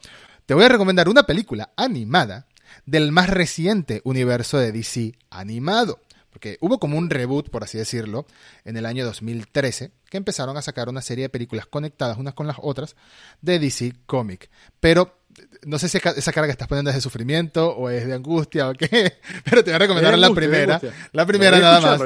[0.45, 2.47] te voy a recomendar una película animada
[2.85, 6.01] del más reciente universo de DC animado.
[6.29, 8.27] Porque hubo como un reboot, por así decirlo,
[8.63, 12.45] en el año 2013, que empezaron a sacar una serie de películas conectadas unas con
[12.45, 12.95] las otras
[13.41, 14.49] de DC Comic.
[14.79, 15.16] Pero
[15.65, 18.69] no sé si esa cara que estás poniendo es de sufrimiento o es de angustia
[18.69, 20.81] o qué, pero te voy a recomendar la primera.
[21.11, 21.99] La primera nada más.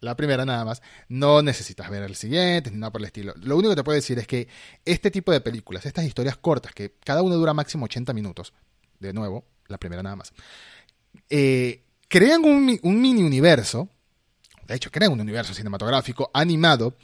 [0.00, 0.82] La primera nada más.
[1.08, 3.34] No necesitas ver el siguiente ni nada por el estilo.
[3.42, 4.48] Lo único que te puedo decir es que
[4.84, 8.52] este tipo de películas, estas historias cortas, que cada una dura máximo 80 minutos,
[8.98, 10.32] de nuevo, la primera nada más,
[11.28, 13.88] eh, crean un, un mini universo,
[14.66, 16.96] de hecho crean un universo cinematográfico animado,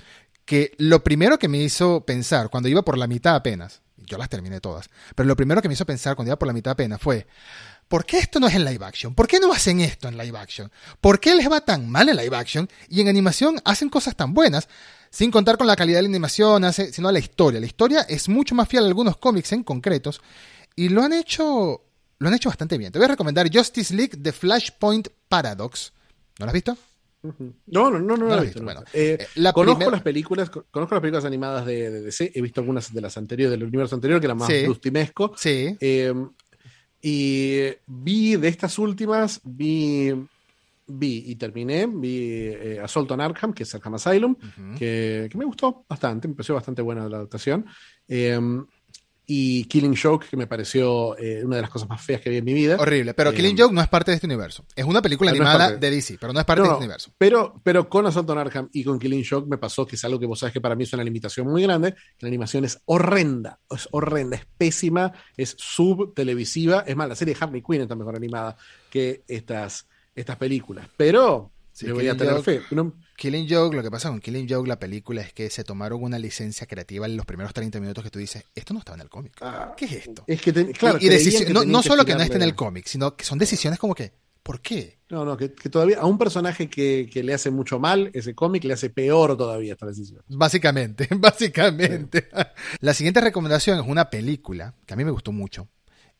[0.45, 4.29] que lo primero que me hizo pensar, cuando iba por la mitad apenas, yo las
[4.29, 4.89] terminé todas.
[5.15, 7.27] Pero lo primero que me hizo pensar cuando iba por la mitad pena fue,
[7.89, 9.15] ¿por qué esto no es en live action?
[9.15, 10.71] ¿Por qué no hacen esto en live action?
[11.01, 14.35] ¿Por qué les va tan mal en live action y en animación hacen cosas tan
[14.35, 14.69] buenas?
[15.11, 17.61] Sin contar con la calidad de la animación, sino la historia.
[17.61, 20.21] La historia es mucho más fiel a algunos cómics en concretos
[20.75, 21.85] y lo han hecho,
[22.19, 22.93] lo han hecho bastante bien.
[22.93, 25.93] Te voy a recomendar Justice League The Flashpoint Paradox.
[26.39, 26.77] ¿No la has visto?
[27.67, 28.61] No, no, no, no, la he visto.
[28.61, 28.61] visto.
[28.61, 28.65] no.
[28.67, 32.01] Bueno, Eh, eh, la conozco primer- las películas, co- conozco las películas animadas de, de
[32.03, 34.65] DC, he visto algunas de las anteriores, del universo anterior, que eran más Sí.
[35.37, 35.77] Sí.
[35.81, 36.13] Eh,
[37.03, 40.13] y vi de estas últimas, vi,
[40.87, 44.79] vi y terminé, vi eh, Assault on Arkham, que es Arkham Asylum, Ujú.
[44.79, 47.67] que, que me gustó bastante, me pareció bastante buena la adaptación.
[49.29, 52.37] Y Killing Joke, que me pareció eh, una de las cosas más feas que vi
[52.37, 52.77] en mi vida.
[52.79, 53.13] Horrible.
[53.13, 54.65] Pero Eh, Killing Joke no es parte de este universo.
[54.77, 57.11] Es una película no animada de DC, pero no es parte No, de este universo.
[57.19, 60.21] Pero, pero con Assault on Arkham y con Killing Joke me pasó que es algo
[60.21, 61.93] que vos sabes que para mí es una limitación muy grande.
[61.95, 66.85] que La animación es horrenda, es horrenda, es pésima, es subtelevisiva.
[66.87, 68.57] Es más, la serie de Harley Quinn está mejor animada
[68.91, 70.89] que estas, estas películas.
[70.97, 72.75] Pero Sí, le voy a Killing tener Joke- fe.
[72.75, 76.03] No- Killing Joke, lo que pasa con Killing Joke, la película, es que se tomaron
[76.03, 79.03] una licencia creativa en los primeros 30 minutos que tú dices, esto no estaba en
[79.03, 79.33] el cómic.
[79.41, 80.25] Ah, ¿Qué es esto?
[80.27, 83.17] es que, te- claro, y que no, solo que no esté en el cómic, sino
[83.17, 84.13] que son decisiones como que,
[84.43, 84.99] ¿por qué?
[85.09, 88.35] No, no, que, que todavía a un personaje que, que le hace mucho mal, ese
[88.35, 90.23] cómic le hace peor todavía esta decisión.
[90.29, 92.29] Básicamente, básicamente.
[92.81, 95.69] La siguiente recomendación es una película que a mí me gustó mucho,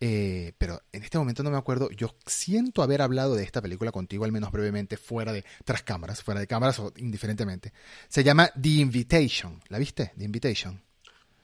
[0.01, 1.91] eh, pero en este momento no me acuerdo.
[1.91, 6.23] Yo siento haber hablado de esta película contigo, al menos brevemente, fuera de tras cámaras,
[6.23, 7.73] fuera de cámaras o indiferentemente.
[8.09, 9.63] Se llama The Invitation.
[9.69, 10.13] ¿La viste?
[10.17, 10.83] The Invitation.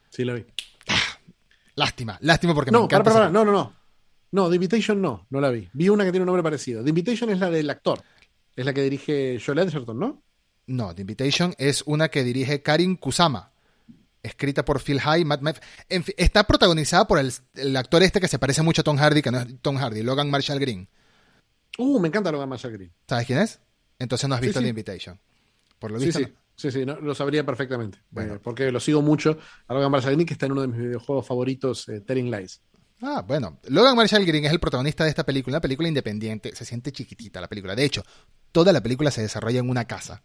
[0.09, 0.45] Sí, lo vi.
[1.75, 3.11] Lástima, lástima porque me No, para, encanta.
[3.11, 3.73] para, esa para, no, no, no.
[4.31, 5.69] No, The Invitation no, no la vi.
[5.73, 6.83] Vi una que tiene un nombre parecido.
[6.83, 8.03] The Invitation es la del actor.
[8.55, 10.21] Es la que dirige Joel Edgerton, ¿no?
[10.67, 13.51] No, The Invitation es una que dirige Karin Kusama,
[14.23, 18.27] escrita por Phil High, Matt En fin, está protagonizada por el, el actor este que
[18.27, 20.87] se parece mucho a Tom Hardy, que no es Tom Hardy, Logan Marshall Green.
[21.77, 22.91] Uh, me encanta Logan Marshall Green.
[23.07, 23.59] ¿Sabes quién es?
[23.99, 24.63] Entonces no has visto sí.
[24.63, 25.19] The Invitation.
[25.77, 26.25] Por lo visto, sí.
[26.25, 26.43] no.
[26.55, 27.99] Sí, sí, no, lo sabría perfectamente.
[28.09, 28.35] Bueno.
[28.35, 29.37] Eh, porque lo sigo mucho.
[29.67, 32.61] A Logan Marshall Green, que está en uno de mis videojuegos favoritos, eh, Telling Lies.
[33.01, 33.59] Ah, bueno.
[33.67, 36.55] Logan Marshall Green es el protagonista de esta película, una película independiente.
[36.55, 37.75] Se siente chiquitita la película.
[37.75, 38.03] De hecho,
[38.51, 40.21] toda la película se desarrolla en una casa.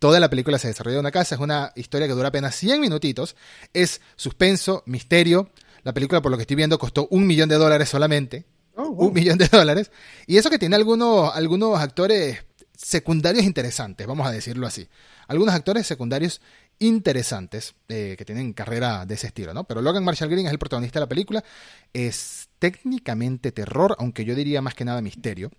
[0.00, 1.34] Toda la película se desarrolla en una casa.
[1.34, 3.36] Es una historia que dura apenas 100 minutitos.
[3.74, 5.50] Es suspenso, misterio.
[5.82, 8.46] La película, por lo que estoy viendo, costó un millón de dólares solamente.
[8.76, 9.08] Oh, wow.
[9.08, 9.90] Un millón de dólares.
[10.26, 12.42] Y eso que tiene algunos, algunos actores
[12.74, 14.88] secundarios interesantes, vamos a decirlo así.
[15.28, 16.40] Algunos actores secundarios
[16.78, 19.64] interesantes eh, que tienen carrera de ese estilo, ¿no?
[19.64, 21.44] Pero Logan Marshall Green es el protagonista de la película.
[21.92, 25.50] Es técnicamente terror, aunque yo diría más que nada misterio.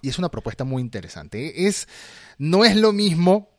[0.00, 1.66] Y es una propuesta muy interesante.
[1.66, 1.86] Es,
[2.38, 3.57] no es lo mismo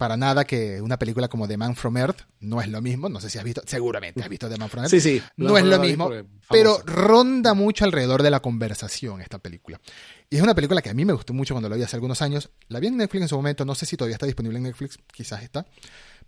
[0.00, 2.22] para nada que una película como The Man from Earth.
[2.40, 3.10] No es lo mismo.
[3.10, 4.90] No sé si has visto, seguramente has visto The Man from Earth.
[4.90, 5.22] Sí, sí.
[5.36, 6.10] No es lo mismo,
[6.48, 9.78] pero ronda mucho alrededor de la conversación esta película.
[10.30, 12.22] Y es una película que a mí me gustó mucho cuando la vi hace algunos
[12.22, 12.48] años.
[12.68, 14.98] La vi en Netflix en su momento, no sé si todavía está disponible en Netflix,
[15.12, 15.66] quizás está.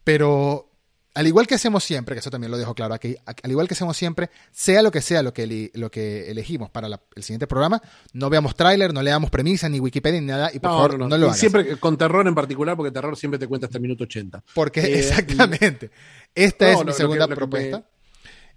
[0.05, 0.72] Pero
[1.15, 3.75] al igual que hacemos siempre, que eso también lo dejo claro aquí, al igual que
[3.75, 7.23] hacemos siempre, sea lo que sea lo que, eli- lo que elegimos para la- el
[7.23, 7.83] siguiente programa,
[8.15, 10.99] no veamos tráiler, no leamos premisas, ni Wikipedia, ni nada, y por No, favor, no,
[10.99, 11.17] no, no.
[11.19, 11.39] lo Y hagas.
[11.39, 14.43] siempre con terror en particular, porque terror siempre te cuenta hasta el minuto 80.
[14.55, 14.99] Porque, Eh,
[15.59, 15.91] exactamente.
[16.35, 17.79] Esta es lo- mi segunda que- lo que propuesta.
[17.79, 17.85] me-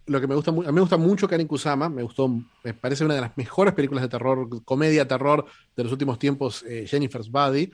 [0.08, 3.04] lo que me gusta a mí me gusta mucho Karin Kusama, me gustó, me parece
[3.04, 5.46] una de las mejores películas de terror, comedia terror
[5.76, 7.72] de los últimos tiempos, eh, Jennifer's Body,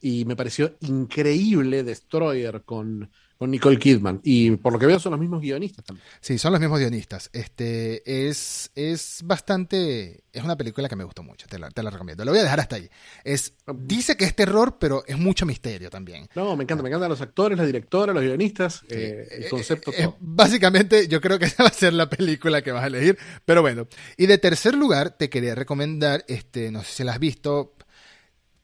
[0.00, 4.20] y me pareció increíble Destroyer con, con Nicole Kidman.
[4.22, 6.06] Y por lo que veo son los mismos guionistas también.
[6.20, 7.30] Sí, son los mismos guionistas.
[7.32, 10.24] Este es, es bastante.
[10.32, 11.46] Es una película que me gustó mucho.
[11.48, 12.24] Te la, te la recomiendo.
[12.24, 12.88] Lo voy a dejar hasta ahí.
[13.22, 16.28] Es, dice que es terror, pero es mucho misterio también.
[16.34, 19.94] No, me encanta, me encantan los actores, la directora, los guionistas, eh, el concepto, Eh,
[19.98, 20.16] eh, todo.
[20.20, 23.18] básicamente, yo creo que esa va a ser la película que vas a elegir.
[23.44, 23.86] Pero bueno.
[24.16, 27.74] Y de tercer lugar, te quería recomendar, este, no sé si la has visto.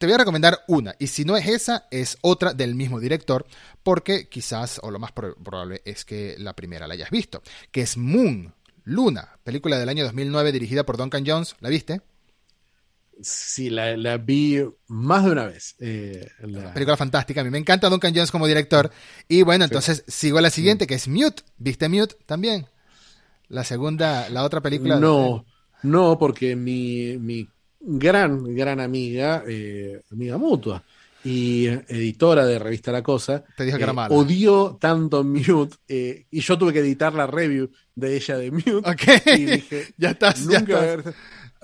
[0.01, 3.47] Te voy a recomendar una, y si no es esa, es otra del mismo director,
[3.85, 7.83] porque quizás, o lo más pro- probable, es que la primera la hayas visto, que
[7.83, 12.01] es Moon, Luna, película del año 2009 dirigida por Duncan Jones, ¿la viste?
[13.23, 15.77] Sí, la, la vi más de una vez.
[15.81, 18.91] eh, la- Película fantástica, a mí me encanta Duncan Jones como director,
[19.29, 20.51] y bueno, entonces sigo a la Mm.
[20.51, 22.67] siguiente, que es Mute, ¿viste Mute también?
[23.49, 24.97] La segunda, la otra película.
[25.01, 25.45] No,
[25.83, 27.49] no, porque mi, mi
[27.81, 30.83] gran, gran amiga, eh, amiga mutua
[31.23, 34.15] y editora de revista La Cosa, Te dijo que era eh, mala.
[34.15, 38.77] odió tanto Mute eh, y yo tuve que editar la review de ella de Mute
[38.77, 39.03] Ok,
[39.37, 41.15] y dije, ya estás, ya nunca estás.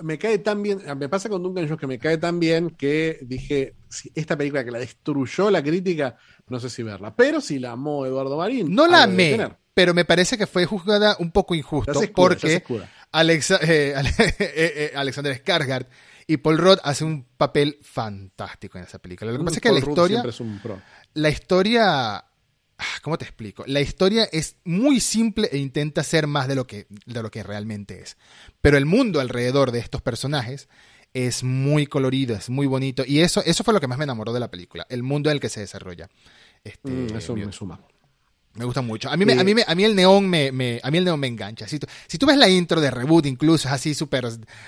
[0.03, 3.17] me cae tan bien, me pasa con Duncan Jones que me cae tan bien que
[3.23, 6.17] dije, si esta película que la destruyó la crítica,
[6.49, 8.73] no sé si verla, pero si la amó Eduardo Marín.
[8.75, 9.39] No la amé,
[9.73, 12.63] pero me parece que fue juzgada un poco Ya injusto ya porque.
[13.11, 13.59] Alexa-
[13.95, 15.87] Ale- eh, Alexander Skarsgård
[16.27, 19.31] y Paul Rudd hace un papel fantástico en esa película.
[19.31, 20.81] Lo que pasa es que la historia, siempre es un pro.
[21.13, 23.63] la historia, ah, ¿cómo te explico?
[23.65, 27.43] La historia es muy simple e intenta ser más de lo que, de lo que
[27.43, 28.17] realmente es.
[28.59, 30.67] Pero el mundo alrededor de estos personajes
[31.13, 33.03] es muy colorido, es muy bonito.
[33.07, 35.35] Y eso, eso fue lo que más me enamoró de la película, el mundo en
[35.35, 36.09] el que se desarrolla.
[36.63, 37.79] Este, Mm, eso me suma.
[38.57, 39.09] Me gusta mucho.
[39.09, 40.97] A mí, me- Eh, a mí, me- a mí el neón me, me- a mí
[40.97, 41.67] el neón me engancha.
[41.67, 44.25] Si tú, si tú ves la intro de Reboot, incluso es así súper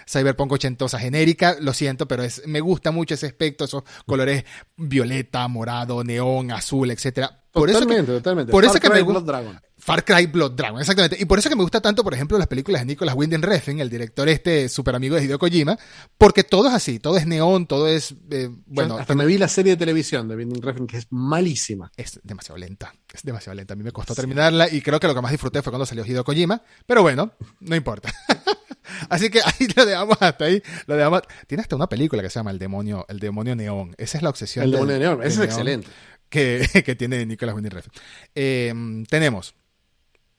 [0.07, 4.45] cyberpunk ochentosa, genérica, lo siento, pero es, me gusta mucho ese aspecto, esos colores
[4.77, 7.43] violeta, morado, neón, azul, etcétera.
[7.51, 8.51] Por eso que, totalmente, totalmente.
[8.51, 9.61] por eso que me gusta-.
[9.79, 11.17] Far Cry Blood Dragon, exactamente.
[11.19, 13.79] Y por eso que me gusta tanto, por ejemplo, las películas de Nicolas Winding Refn,
[13.79, 15.77] el director este súper amigo de Hideo Kojima,
[16.17, 19.37] porque todo es así, todo es neón, todo es, eh, bueno, Yo hasta me vi
[19.37, 21.91] la serie de televisión de Binding Refn, que es malísima.
[21.95, 22.93] es demasiado lenta.
[23.13, 23.73] Es demasiado lenta.
[23.73, 26.05] A mí me costó terminarla y creo que lo que más disfruté fue cuando salió
[26.05, 26.61] Hideo Kojima.
[26.85, 28.13] Pero bueno, no importa.
[29.09, 30.61] Así que ahí lo dejamos hasta ahí.
[30.87, 31.21] Lo dejamos.
[31.47, 33.95] Tiene hasta una película que se llama El demonio, el demonio neón.
[33.97, 34.65] Esa es la obsesión.
[34.65, 35.87] El demonio de Neón, ese es neón excelente.
[36.29, 37.91] Que, que tiene Nicolas Winding Refn.
[38.35, 38.73] Eh,
[39.09, 39.55] tenemos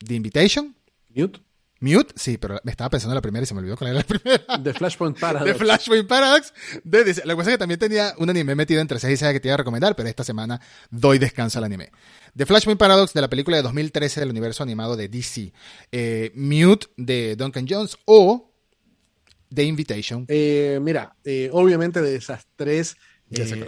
[0.07, 0.75] The Invitation.
[1.15, 1.41] Mute,
[1.83, 4.01] Mute, sí, pero me estaba pensando en la primera y se me olvidó cuál era
[4.01, 4.63] la primera.
[4.63, 5.57] The Flashpoint Paradox.
[5.59, 6.53] Flashpoint Paradox.
[6.85, 7.05] De.
[7.25, 9.41] Lo que pasa es que también tenía un anime metido entre 6 y 6 que
[9.41, 11.91] te iba a recomendar, pero esta semana doy descanso al anime.
[12.37, 15.53] The Flashpoint Paradox de la película de 2013 del universo animado de DC.
[15.91, 18.53] Eh, Mute de Duncan Jones o
[19.53, 20.27] The Invitation.
[20.29, 22.97] Eh, mira, eh, obviamente de esas tres,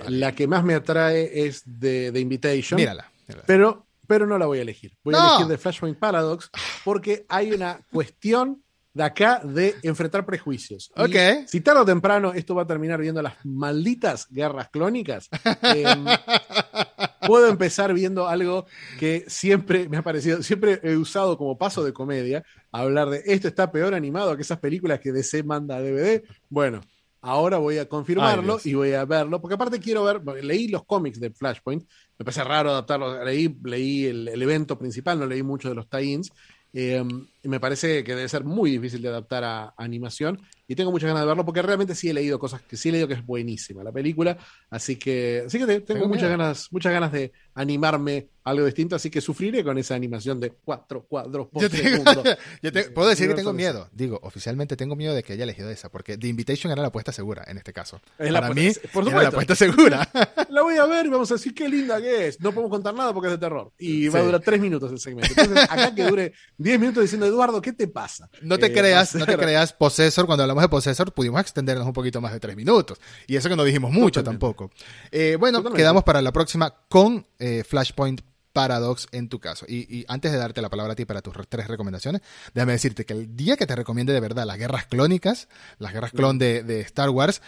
[0.08, 2.76] la que más me atrae es de The Invitation.
[2.76, 3.10] Mírala.
[3.26, 3.44] mírala.
[3.46, 4.94] Pero, pero no la voy a elegir.
[5.02, 5.20] Voy No.
[5.22, 6.50] a elegir The Flashpoint Paradox
[6.84, 10.92] porque hay una cuestión de acá de enfrentar prejuicios.
[10.94, 11.46] Y Ok.
[11.46, 15.30] Si tarde o temprano esto va a terminar viendo las malditas guerras clónicas,
[15.62, 16.04] em,
[17.26, 18.66] puedo empezar viendo algo
[18.98, 23.48] que siempre me ha parecido, siempre he usado como paso de comedia, hablar de esto
[23.48, 26.22] está peor animado que esas películas que DC manda a DVD.
[26.50, 26.82] Bueno,
[27.22, 31.18] ahora voy a confirmarlo y voy a verlo, porque aparte quiero ver, leí los cómics
[31.20, 31.84] de Flashpoint,
[32.18, 35.88] me parece raro adaptarlos, leí, leí el, el evento principal, no leí mucho de los
[35.88, 36.30] tie-ins,
[36.72, 37.02] eh,
[37.42, 40.90] y me parece que debe ser muy difícil de adaptar a, a animación y tengo
[40.92, 43.14] muchas ganas de verlo porque realmente sí he leído cosas que sí he leído que
[43.14, 44.38] es buenísima la película,
[44.70, 46.38] así que así que te- tengo Tengo muchas miedo.
[46.38, 50.50] ganas, muchas ganas de animarme a algo distinto, así que sufriré con esa animación de
[50.64, 52.24] cuatro cuadros por Yo tengo- segundo.
[52.62, 53.88] Yo te- puedo decir que tengo miedo.
[53.92, 57.12] Digo, oficialmente tengo miedo de que haya elegido esa, porque The Invitation era la apuesta
[57.12, 58.00] segura en este caso.
[58.18, 59.52] Es la Para mí, por era la supuesto.
[59.52, 60.08] apuesta segura.
[60.52, 62.40] La voy a ver y vamos a decir qué linda que es.
[62.40, 63.72] No podemos contar nada porque es de terror.
[63.78, 64.26] Y va a Sí.
[64.26, 65.32] durar tres minutos el segmento.
[65.36, 68.30] Entonces, acá que dure diez minutos diciendo, Eduardo, ¿qué te pasa?
[68.42, 71.92] No te Eh, creas, no te creas, Possessor, cuando hablamos de Possessor pudimos extendernos un
[71.92, 72.98] poquito más de tres minutos.
[73.26, 74.40] Y eso que no dijimos mucho Totalmente.
[74.46, 74.70] tampoco.
[75.10, 75.82] Eh, bueno, Totalmente.
[75.82, 78.20] quedamos para la próxima con eh, Flashpoint
[78.52, 79.64] Paradox en tu caso.
[79.66, 82.20] Y, y antes de darte la palabra a ti para tus re- tres recomendaciones,
[82.52, 86.10] déjame decirte que el día que te recomiende de verdad las guerras clónicas, las guerras
[86.12, 87.40] clon de, de Star Wars,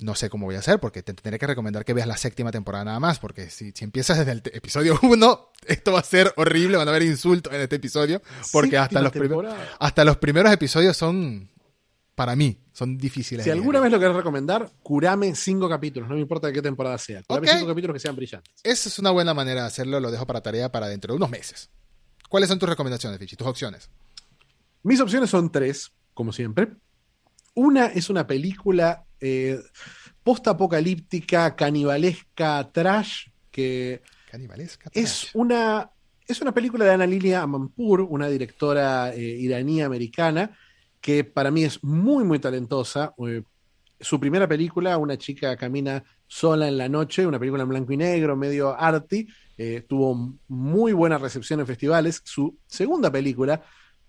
[0.00, 2.50] no sé cómo voy a hacer, porque te tendré que recomendar que veas la séptima
[2.52, 6.32] temporada nada más, porque si, si empiezas desde el episodio 1, esto va a ser
[6.36, 8.20] horrible, van a haber insultos en este episodio,
[8.52, 9.12] porque hasta los,
[9.78, 11.48] hasta los primeros episodios son,
[12.14, 13.44] para mí, son difíciles.
[13.44, 16.08] Si alguna vez lo querés recomendar, curame cinco capítulos.
[16.08, 17.22] No me importa de qué temporada sea.
[17.22, 18.52] Curame cinco capítulos que sean brillantes.
[18.62, 21.30] Esa es una buena manera de hacerlo, lo dejo para tarea para dentro de unos
[21.30, 21.70] meses.
[22.28, 23.36] ¿Cuáles son tus recomendaciones, Fichi?
[23.36, 23.88] Tus opciones.
[24.82, 26.68] Mis opciones son tres, como siempre.
[27.54, 29.58] Una es una película eh,
[30.22, 34.90] post-apocalíptica, canibalesca, trash, que Canibalesca.
[34.92, 35.30] es trash.
[35.34, 35.90] una,
[36.26, 40.56] es una película de Ana Lilia Amanpour, una directora eh, iraní-americana,
[41.00, 43.14] que para mí es muy, muy talentosa.
[43.26, 43.42] Eh,
[44.00, 47.96] su primera película, Una chica camina sola en la noche, una película en blanco y
[47.96, 52.20] negro, medio arty, eh, tuvo muy buena recepción en festivales.
[52.24, 53.62] Su segunda película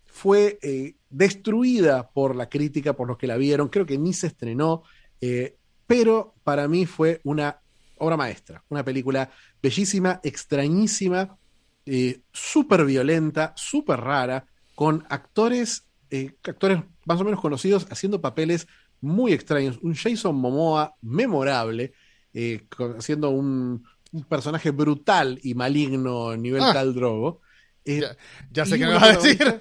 [0.06, 4.28] fue eh, destruida por la crítica, por los que la vieron, creo que ni se
[4.28, 4.84] estrenó,
[5.22, 5.56] eh,
[5.86, 7.60] pero para mí fue una
[8.00, 9.30] obra maestra, una película
[9.62, 11.38] bellísima, extrañísima,
[11.86, 14.46] eh, súper violenta, súper rara,
[14.76, 18.68] con actores, eh, actores más o menos conocidos haciendo papeles
[19.02, 19.80] muy extraños.
[19.82, 21.94] Un Jason Momoa memorable,
[22.34, 26.74] eh, con- haciendo un, un personaje brutal y maligno a nivel Ah.
[26.74, 27.42] Khal Drogo.
[27.86, 28.18] Eh, Ya,
[28.52, 29.60] ya sé qué me vas a decir.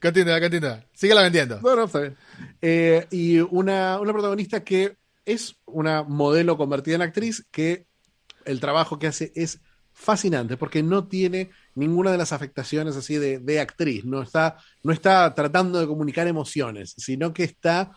[0.00, 0.84] Continúa, continúa.
[0.92, 1.60] Síguela vendiendo.
[1.60, 2.16] No, no, está bien.
[2.60, 7.86] Eh, y una, una protagonista que es una modelo convertida en actriz que
[8.44, 9.60] el trabajo que hace es
[9.92, 14.92] fascinante porque no tiene ninguna de las afectaciones así de, de actriz, no está, no
[14.92, 17.92] está tratando de comunicar emociones, sino que está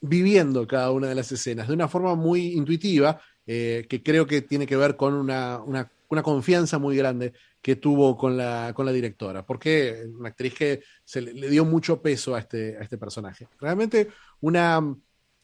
[0.00, 4.40] viviendo cada una de las escenas de una forma muy intuitiva, eh, que creo que
[4.42, 7.34] tiene que ver con una, una, una confianza muy grande
[7.64, 11.64] que tuvo con la, con la directora, porque una actriz que se le, le dio
[11.64, 13.48] mucho peso a este, a este personaje.
[13.58, 14.10] Realmente
[14.42, 14.80] una,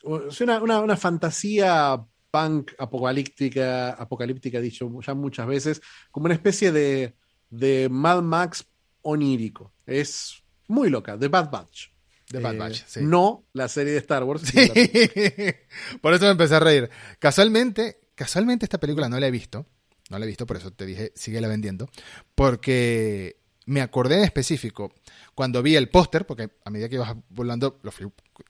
[0.05, 1.99] una, una, una fantasía
[2.31, 7.15] punk apocalíptica, apocalíptica, dicho ya muchas veces, como una especie de,
[7.49, 8.67] de Mad Max
[9.01, 9.73] onírico.
[9.87, 11.87] Es muy loca, The Bad Batch.
[12.27, 13.01] The Bad Batch, sí.
[13.03, 14.43] No la serie de Star Wars.
[14.43, 14.59] Sí.
[16.03, 16.91] por eso me empecé a reír.
[17.19, 19.65] Casualmente, casualmente esta película no la he visto.
[20.11, 21.89] No la he visto, por eso te dije, síguela vendiendo.
[22.35, 23.37] Porque
[23.67, 24.93] me acordé en específico
[25.35, 27.81] cuando vi el póster, porque a medida que ibas volando,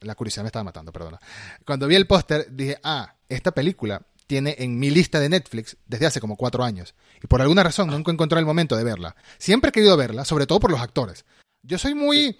[0.00, 1.20] la curiosidad me estaba matando, perdona.
[1.64, 6.06] Cuando vi el póster, dije, ah, esta película tiene en mi lista de Netflix desde
[6.06, 6.94] hace como cuatro años.
[7.22, 9.14] Y por alguna razón nunca encontré el momento de verla.
[9.38, 11.24] Siempre he querido verla, sobre todo por los actores.
[11.62, 12.38] Yo soy muy,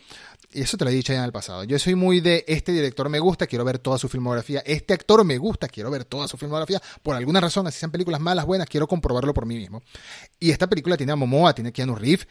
[0.52, 2.72] y eso te lo he dicho ya en el pasado, yo soy muy de este
[2.72, 6.26] director me gusta, quiero ver toda su filmografía, este actor me gusta, quiero ver toda
[6.26, 9.82] su filmografía, por alguna razón, así sean películas malas, buenas, quiero comprobarlo por mí mismo.
[10.38, 12.26] Y esta película tiene a Momoa, tiene a Keanu Reeves,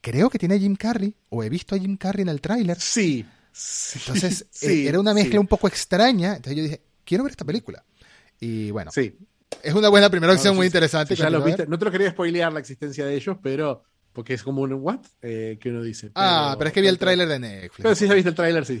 [0.00, 2.80] creo que tiene a Jim Carrey, o he visto a Jim Carrey en el tráiler.
[2.80, 3.26] Sí.
[3.94, 7.84] Entonces, eh, era una mezcla un poco extraña, entonces yo dije, quiero ver esta película.
[8.38, 9.16] Y bueno, sí.
[9.62, 11.16] es una buena primera opción muy interesante.
[11.16, 11.66] ya lo viste.
[11.66, 13.82] No te lo quería spoilear la existencia de ellos, pero
[14.16, 16.10] porque es como un what eh, que uno dice.
[16.14, 17.82] ah, pero es que vi el tráiler de Netflix.
[17.82, 18.80] Pero si ya viste el tráiler, sí,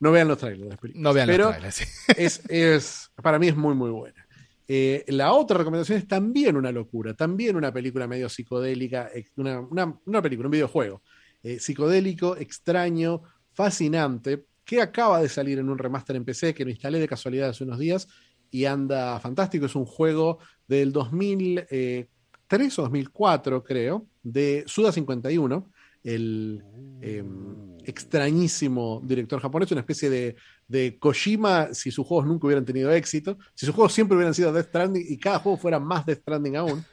[0.00, 0.76] no, vean los trailers.
[0.94, 1.84] No vean los trailers, sí.
[2.16, 4.26] es, es, para mí es muy, muy buena.
[4.66, 9.96] Eh, la otra recomendación es también una locura, también una película medio psicodélica, una, una,
[10.04, 11.02] una película, un videojuego
[11.44, 13.22] eh, psicodélico, extraño,
[13.52, 17.50] fascinante, que acaba de salir en un remaster en PC, que lo instalé de casualidad
[17.50, 18.08] hace unos días
[18.50, 19.66] y anda fantástico.
[19.66, 25.70] Es un juego del 2003 o 2004, creo, de Suda 51,
[26.02, 26.64] el
[27.00, 32.90] em, extrañísimo director japonés, una especie de, de, Kojima si sus juegos nunca hubieran tenido
[32.90, 36.20] éxito, si sus juegos siempre hubieran sido Death Stranding y cada juego fuera más Death
[36.22, 36.84] Stranding aún.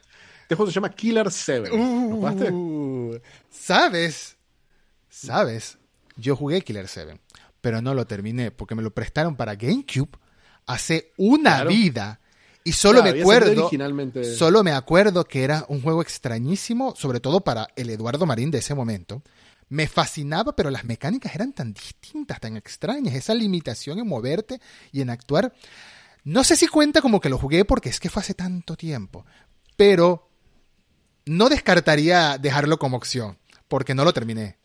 [0.43, 1.71] Este juego se llama Killer 7.
[1.71, 3.17] Uh,
[3.49, 4.38] ¿Sabes?
[5.09, 5.77] ¿Sabes?
[6.15, 7.19] Yo jugué Killer 7,
[7.61, 10.11] pero no lo terminé porque me lo prestaron para GameCube
[10.67, 12.19] hace una vida.
[12.64, 13.70] Y solo me acuerdo,
[14.38, 18.59] solo me acuerdo que era un juego extrañísimo, sobre todo para el Eduardo Marín de
[18.59, 19.22] ese momento.
[19.70, 24.61] Me fascinaba, pero las mecánicas eran tan distintas, tan extrañas, esa limitación en moverte
[24.91, 25.53] y en actuar.
[26.24, 29.26] No sé si cuenta como que lo jugué porque es que fue hace tanto tiempo,
[29.76, 30.30] pero
[31.26, 33.38] no descartaría dejarlo como opción,
[33.68, 34.57] porque no lo terminé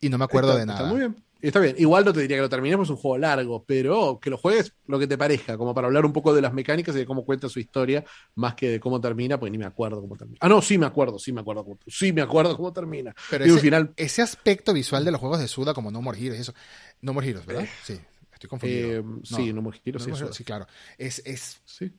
[0.00, 0.80] y no me acuerdo de nada.
[0.80, 1.25] Está muy bien.
[1.40, 4.18] Está bien, igual no te diría que lo termines, porque es un juego largo, pero
[4.20, 6.94] que lo juegues lo que te parezca, como para hablar un poco de las mecánicas
[6.96, 8.04] y de cómo cuenta su historia,
[8.36, 10.38] más que de cómo termina, pues ni me acuerdo cómo termina.
[10.40, 13.14] Ah, no, sí me acuerdo, sí me acuerdo, cómo, sí me acuerdo cómo termina.
[13.30, 13.92] Pero ese, final...
[13.96, 16.54] ese aspecto visual de los juegos de Suda, como No More Heroes, eso.
[17.02, 17.64] No More Heroes, ¿verdad?
[17.64, 18.00] Eh, sí,
[18.32, 19.00] estoy confundido.
[19.00, 20.66] Eh, sí, No More Heroes, sí, sí, claro.
[20.96, 21.92] Es, es sí.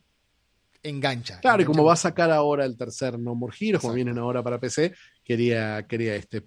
[0.81, 1.39] engancha.
[1.41, 4.41] Claro, y como va a sacar ahora el tercer No More Heroes, como vienen ahora
[4.41, 6.43] para PC, quería, quería este.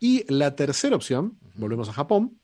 [0.00, 2.38] Y la tercera opción, volvemos a Japón,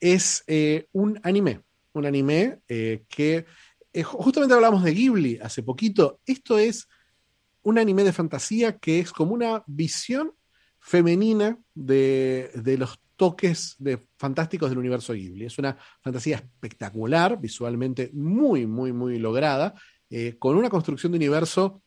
[0.00, 1.60] es eh, un anime.
[1.92, 3.44] Un anime eh, que
[3.92, 6.20] eh, justamente hablamos de Ghibli hace poquito.
[6.24, 6.88] Esto es
[7.62, 10.32] un anime de fantasía que es como una visión
[10.78, 15.44] femenina de, los toques de fantásticos del universo Ghibli.
[15.44, 19.74] Es una fantasía espectacular, visualmente muy, muy, muy lograda,
[20.38, 21.82] con una construcción de universo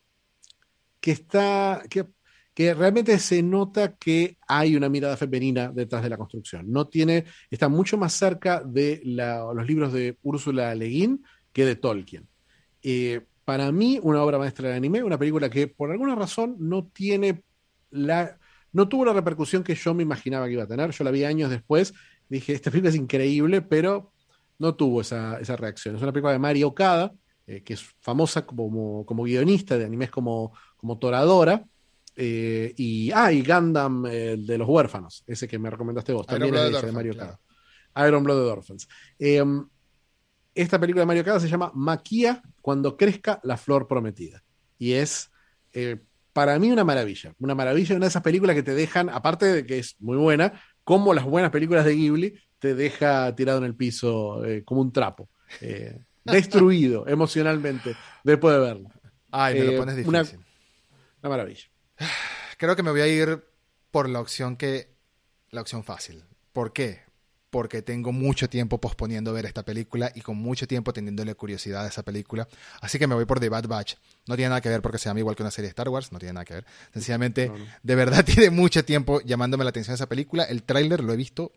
[1.02, 2.06] que está, que
[2.54, 6.72] que realmente se nota que hay una mirada femenina detrás de la construcción.
[6.72, 11.76] No tiene, está mucho más cerca de los libros de Úrsula Le Guin que de
[11.76, 12.28] Tolkien.
[12.84, 16.86] Eh, para mí, una obra maestra de anime, una película que por alguna razón no
[16.86, 17.44] tiene
[17.90, 18.38] la,
[18.72, 20.92] no tuvo la repercusión que yo me imaginaba que iba a tener.
[20.92, 21.94] Yo la vi años después,
[22.30, 24.12] dije, esta película es increíble, pero
[24.60, 25.96] no tuvo esa, reacción.
[25.96, 27.14] Es una película de Mario Okada,
[27.48, 31.66] eh, que es famosa como, como guionista de animes como, como Toradora,
[32.16, 36.82] eh, y, ah, y Gundam de los huérfanos, ese que me recomendaste vos, también es
[36.82, 37.40] de Mario Kart.
[38.08, 38.88] Iron Blooded Orphans.
[39.20, 39.68] Em,
[40.56, 44.44] esta película de Mario Kart se llama Maquia cuando crezca la flor prometida.
[44.78, 45.32] Y es,
[45.74, 45.98] eh,
[46.32, 47.34] para mí, una maravilla.
[47.40, 50.62] Una maravilla, una de esas películas que te dejan, aparte de que es muy buena,
[50.84, 54.92] como las buenas películas de Ghibli, te deja tirado en el piso eh, como un
[54.92, 55.30] trapo.
[56.26, 58.90] destruido emocionalmente después de verla.
[59.30, 60.40] Ay, me lo pones difícil.
[61.22, 61.73] una maravilla.
[62.58, 63.44] Creo que me voy a ir
[63.92, 64.94] por la opción que.
[65.52, 66.24] La opción fácil.
[66.52, 67.02] ¿Por qué?
[67.50, 71.88] Porque tengo mucho tiempo posponiendo ver esta película y con mucho tiempo teniéndole curiosidad a
[71.88, 72.48] esa película.
[72.82, 73.96] Así que me voy por The Bad Batch.
[74.28, 76.12] No tiene nada que ver porque se llama igual que una serie de Star Wars,
[76.12, 76.66] no tiene nada que ver.
[76.92, 77.52] Sencillamente,
[77.84, 80.44] de verdad tiene mucho tiempo llamándome la atención esa película.
[80.44, 81.52] El tráiler lo he visto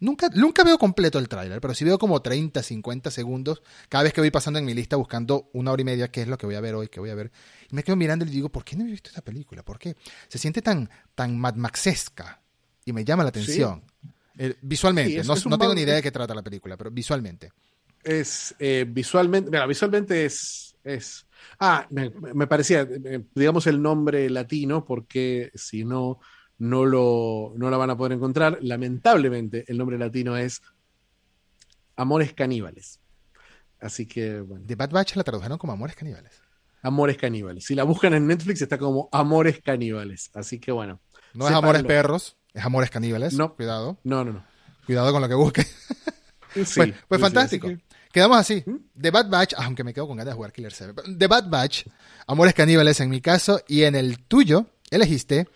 [0.00, 4.12] Nunca, nunca veo completo el tráiler, pero sí veo como 30, 50 segundos cada vez
[4.12, 6.46] que voy pasando en mi lista buscando una hora y media qué es lo que
[6.46, 7.30] voy a ver hoy, qué voy a ver.
[7.70, 9.62] Y me quedo mirando y digo, ¿por qué no he visto esta película?
[9.62, 9.96] ¿Por qué?
[10.28, 12.40] Se siente tan, tan Mad Maxesca
[12.84, 13.84] y me llama la atención.
[14.38, 17.52] Eh, visualmente, no, tengo ni idea de qué trata la película, pero visualmente.
[18.02, 21.26] Es eh, visualmente, mira, visualmente es, es
[21.58, 26.20] Ah, me, me parecía, eh, digamos el nombre latino, porque si no
[26.60, 28.58] no, lo, no la van a poder encontrar.
[28.60, 30.62] Lamentablemente, el nombre latino es
[31.96, 33.00] Amores Caníbales.
[33.80, 34.64] Así que, bueno.
[34.66, 36.40] The Bad Batch la tradujeron como Amores Caníbales.
[36.82, 37.64] Amores Caníbales.
[37.64, 40.30] Si la buscan en Netflix está como Amores Caníbales.
[40.34, 41.00] Así que, bueno.
[41.32, 43.32] No es Amores Perros, es Amores Caníbales.
[43.34, 43.54] No.
[43.54, 43.98] Cuidado.
[44.04, 44.44] No, no, no.
[44.84, 45.66] Cuidado con lo que busques.
[45.66, 46.04] Sí,
[46.54, 47.66] pues, pues sí, fantástico.
[47.68, 48.62] así que- Quedamos así.
[48.66, 48.76] ¿Mm?
[49.00, 50.94] The Bad Batch, aunque me quedo con ganas de jugar Killer 7.
[51.16, 51.86] The Bad Batch,
[52.26, 55.48] Amores Caníbales en mi caso, y en el tuyo elegiste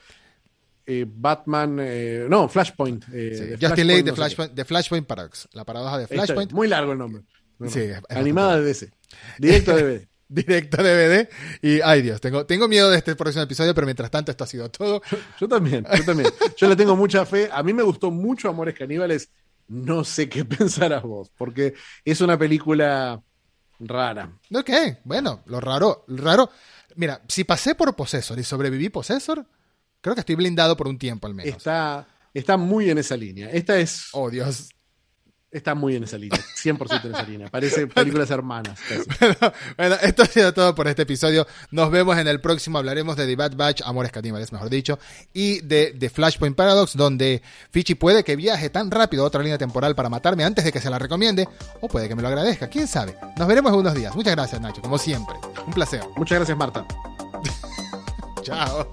[0.87, 3.05] eh, Batman, eh, no, Flashpoint.
[3.13, 6.05] eh, sí, de Justin Flashpoint, The no sé Flashpoint, The Flashpoint Paradox, la paradoja de.
[6.05, 7.23] Esta- Flashpoint, muy largo el nombre.
[7.59, 7.71] No, no.
[7.71, 8.91] Sí, Animada de DC.
[9.39, 10.09] Directo de DVD.
[10.29, 11.29] directo DVD.
[11.63, 14.47] Y ay Dios, tengo, tengo miedo de este próximo episodio, pero mientras tanto esto ha
[14.47, 15.01] sido todo.
[15.41, 16.29] Yo también, yo también.
[16.57, 17.49] Yo le tengo mucha fe.
[17.53, 19.31] A mí me gustó mucho Amores Caníbales.
[19.69, 21.75] No sé qué pensarás vos, porque
[22.05, 23.23] es una película
[23.81, 24.31] rara.
[24.55, 24.71] Ok,
[25.05, 26.51] bueno, lo raro, lo raro.
[26.97, 29.47] Mira, si pasé por Possessor y sobreviví Possessor,
[30.05, 31.57] creo que estoy blindado por un tiempo al menos.
[31.57, 33.49] Está, está muy en esa línea.
[33.51, 34.69] Esta es, Oh Dios.
[35.51, 36.39] está muy en esa línea.
[36.63, 37.49] 100% en esa línea.
[37.49, 38.79] Parece películas hermanas.
[38.87, 39.09] casi.
[39.79, 41.47] bueno, esto ha sido todo por este episodio.
[41.71, 42.77] Nos vemos en el próximo.
[42.77, 44.99] Hablaremos de The Bad Batch, Amores Caníbales, mejor dicho,
[45.33, 47.41] y de The Flashpoint Paradox, donde
[47.71, 50.83] Fichi puede que viaje tan rápido a otra línea temporal para matarme antes de que
[50.83, 51.49] se la recomiende,
[51.81, 52.69] o puede que me lo agradezca.
[52.69, 53.17] Quién sabe.
[53.39, 54.15] Nos veremos en unos días.
[54.15, 55.35] Muchas gracias, Nacho, como siempre.
[55.67, 56.03] Un placer.
[56.17, 56.85] Muchas gracias, Marta.
[58.43, 58.93] Chao.